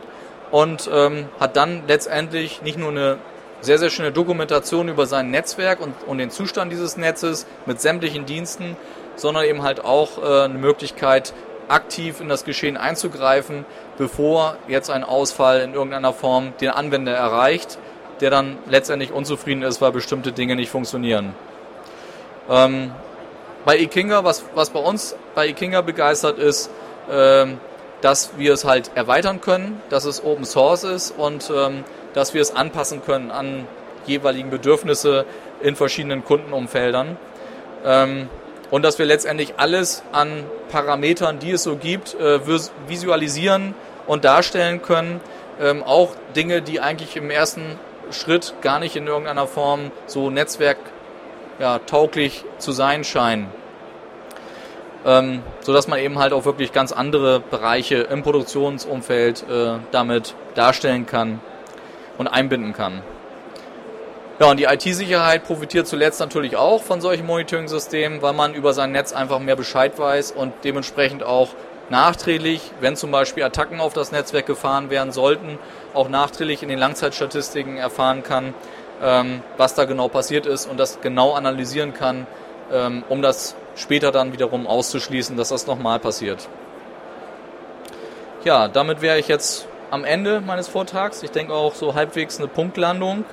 und 0.51 0.89
ähm, 0.91 1.25
hat 1.37 1.57
dann 1.57 1.83
letztendlich 1.85 2.61
nicht 2.61 2.77
nur 2.77 2.89
eine 2.89 3.17
sehr, 3.61 3.77
sehr 3.77 3.89
schöne 3.89 4.11
Dokumentation 4.11 4.89
über 4.89 5.05
sein 5.05 5.31
Netzwerk 5.31 5.79
und, 5.79 5.93
und 6.07 6.17
den 6.17 6.29
Zustand 6.29 6.71
dieses 6.71 6.97
Netzes 6.97 7.45
mit 7.65 7.79
sämtlichen 7.79 8.25
Diensten, 8.25 8.75
sondern 9.15 9.45
eben 9.45 9.61
halt 9.61 9.83
auch 9.85 10.17
äh, 10.17 10.43
eine 10.45 10.55
Möglichkeit, 10.55 11.33
aktiv 11.67 12.19
in 12.19 12.27
das 12.27 12.43
Geschehen 12.43 12.75
einzugreifen, 12.75 13.65
bevor 13.97 14.57
jetzt 14.67 14.89
ein 14.89 15.03
Ausfall 15.03 15.61
in 15.61 15.73
irgendeiner 15.73 16.11
Form 16.11 16.53
den 16.59 16.69
Anwender 16.69 17.13
erreicht, 17.13 17.77
der 18.19 18.29
dann 18.29 18.57
letztendlich 18.67 19.11
unzufrieden 19.11 19.63
ist, 19.63 19.81
weil 19.81 19.91
bestimmte 19.91 20.31
Dinge 20.31 20.55
nicht 20.55 20.69
funktionieren. 20.69 21.33
Ähm, 22.49 22.91
bei 23.63 23.77
eKinga, 23.77 24.23
was, 24.23 24.43
was 24.53 24.71
bei 24.71 24.79
uns 24.79 25.15
bei 25.33 25.47
eKinga 25.47 25.81
begeistert 25.81 26.39
ist, 26.39 26.69
ähm, 27.09 27.59
dass 28.01 28.31
wir 28.37 28.53
es 28.53 28.65
halt 28.65 28.91
erweitern 28.95 29.41
können, 29.41 29.81
dass 29.89 30.05
es 30.05 30.23
Open 30.23 30.45
Source 30.45 30.83
ist 30.83 31.11
und 31.11 31.51
ähm, 31.55 31.83
dass 32.13 32.33
wir 32.33 32.41
es 32.41 32.55
anpassen 32.55 33.03
können 33.03 33.29
an 33.31 33.67
jeweiligen 34.05 34.49
Bedürfnisse 34.49 35.25
in 35.61 35.75
verschiedenen 35.75 36.23
Kundenumfeldern. 36.25 37.17
Ähm, 37.85 38.29
und 38.69 38.83
dass 38.83 38.99
wir 38.99 39.05
letztendlich 39.05 39.53
alles 39.57 40.03
an 40.11 40.43
Parametern, 40.69 41.39
die 41.39 41.51
es 41.51 41.63
so 41.63 41.75
gibt, 41.75 42.13
äh, 42.15 42.39
visualisieren 42.87 43.73
und 44.07 44.25
darstellen 44.25 44.81
können. 44.81 45.21
Ähm, 45.59 45.83
auch 45.83 46.15
Dinge, 46.35 46.61
die 46.61 46.79
eigentlich 46.79 47.17
im 47.17 47.29
ersten 47.29 47.77
Schritt 48.11 48.55
gar 48.61 48.79
nicht 48.79 48.95
in 48.95 49.07
irgendeiner 49.07 49.47
Form 49.47 49.91
so 50.07 50.29
netzwerktauglich 50.29 52.45
zu 52.57 52.71
sein 52.71 53.03
scheinen 53.03 53.49
ähm, 55.05 55.41
sodass 55.61 55.87
man 55.87 55.99
eben 55.99 56.19
halt 56.19 56.33
auch 56.33 56.45
wirklich 56.45 56.71
ganz 56.71 56.91
andere 56.91 57.39
Bereiche 57.39 57.95
im 57.95 58.23
Produktionsumfeld 58.23 59.45
äh, 59.49 59.79
damit 59.91 60.35
darstellen 60.55 61.05
kann 61.05 61.39
und 62.21 62.27
einbinden 62.27 62.73
kann. 62.73 63.01
Ja, 64.39 64.49
und 64.49 64.57
die 64.57 64.63
IT-Sicherheit 64.63 65.43
profitiert 65.43 65.87
zuletzt 65.87 66.19
natürlich 66.19 66.55
auch 66.55 66.81
von 66.81 67.01
solchen 67.01 67.25
Monitoring-Systemen, 67.27 68.21
weil 68.21 68.33
man 68.33 68.53
über 68.53 68.73
sein 68.73 68.91
Netz 68.91 69.13
einfach 69.13 69.39
mehr 69.39 69.55
Bescheid 69.55 69.99
weiß 69.99 70.31
und 70.31 70.53
dementsprechend 70.63 71.23
auch 71.23 71.49
nachträglich, 71.89 72.71
wenn 72.79 72.95
zum 72.95 73.11
Beispiel 73.11 73.43
Attacken 73.43 73.79
auf 73.79 73.93
das 73.93 74.11
Netzwerk 74.11 74.45
gefahren 74.45 74.89
werden 74.89 75.11
sollten, 75.11 75.59
auch 75.93 76.09
nachträglich 76.09 76.63
in 76.63 76.69
den 76.69 76.79
Langzeitstatistiken 76.79 77.77
erfahren 77.77 78.23
kann, 78.23 78.53
ähm, 79.03 79.43
was 79.57 79.75
da 79.75 79.85
genau 79.85 80.07
passiert 80.07 80.45
ist 80.45 80.67
und 80.67 80.79
das 80.79 81.01
genau 81.01 81.33
analysieren 81.33 81.93
kann, 81.93 82.25
ähm, 82.71 83.03
um 83.09 83.21
das 83.21 83.55
später 83.75 84.11
dann 84.11 84.31
wiederum 84.31 84.65
auszuschließen, 84.67 85.37
dass 85.37 85.49
das 85.49 85.67
nochmal 85.67 85.99
passiert. 85.99 86.47
Ja, 88.43 88.67
damit 88.67 89.01
wäre 89.01 89.19
ich 89.19 89.27
jetzt 89.27 89.67
am 89.91 90.03
Ende 90.03 90.41
meines 90.41 90.67
Vortrags. 90.67 91.21
Ich 91.21 91.31
denke 91.31 91.53
auch 91.53 91.75
so 91.75 91.93
halbwegs 91.93 92.39
eine 92.39 92.47
Punktlandung 92.47 93.25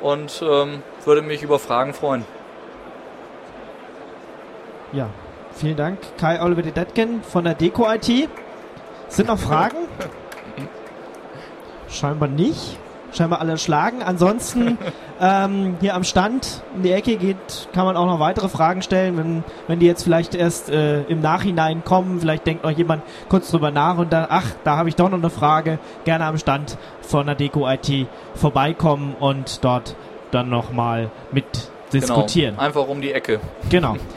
und 0.00 0.42
ähm, 0.42 0.82
würde 1.04 1.22
mich 1.22 1.42
über 1.42 1.58
Fragen 1.58 1.94
freuen. 1.94 2.24
Ja, 4.92 5.08
vielen 5.52 5.76
Dank, 5.76 5.98
Kai 6.18 6.42
Oliver 6.42 6.62
Detken 6.62 7.22
von 7.22 7.44
der 7.44 7.54
Deko 7.54 7.86
IT. 7.92 8.28
Sind 9.08 9.28
noch 9.28 9.38
Fragen? 9.38 9.76
Scheinbar 11.88 12.28
nicht 12.28 12.78
scheinbar 13.12 13.40
alle 13.40 13.58
schlagen. 13.58 14.02
Ansonsten 14.02 14.78
ähm, 15.20 15.76
hier 15.80 15.94
am 15.94 16.04
Stand 16.04 16.62
in 16.76 16.82
die 16.82 16.92
Ecke 16.92 17.16
geht, 17.16 17.68
kann 17.72 17.84
man 17.84 17.96
auch 17.96 18.06
noch 18.06 18.20
weitere 18.20 18.48
Fragen 18.48 18.82
stellen, 18.82 19.16
wenn, 19.16 19.44
wenn 19.66 19.78
die 19.78 19.86
jetzt 19.86 20.02
vielleicht 20.02 20.34
erst 20.34 20.70
äh, 20.70 21.02
im 21.02 21.20
Nachhinein 21.20 21.84
kommen. 21.84 22.20
Vielleicht 22.20 22.46
denkt 22.46 22.64
noch 22.64 22.70
jemand 22.70 23.02
kurz 23.28 23.50
drüber 23.50 23.70
nach 23.70 23.98
und 23.98 24.12
dann, 24.12 24.26
ach, 24.28 24.46
da 24.64 24.76
habe 24.76 24.88
ich 24.88 24.96
doch 24.96 25.08
noch 25.08 25.18
eine 25.18 25.30
Frage. 25.30 25.78
Gerne 26.04 26.24
am 26.24 26.38
Stand 26.38 26.76
von 27.00 27.26
der 27.26 27.34
Deko 27.34 27.68
IT 27.68 28.06
vorbeikommen 28.34 29.14
und 29.18 29.64
dort 29.64 29.96
dann 30.30 30.48
nochmal 30.48 31.10
mit 31.32 31.70
diskutieren. 31.92 32.54
Genau, 32.54 32.66
einfach 32.66 32.88
um 32.88 33.00
die 33.00 33.12
Ecke. 33.12 33.40
Genau. 33.68 33.96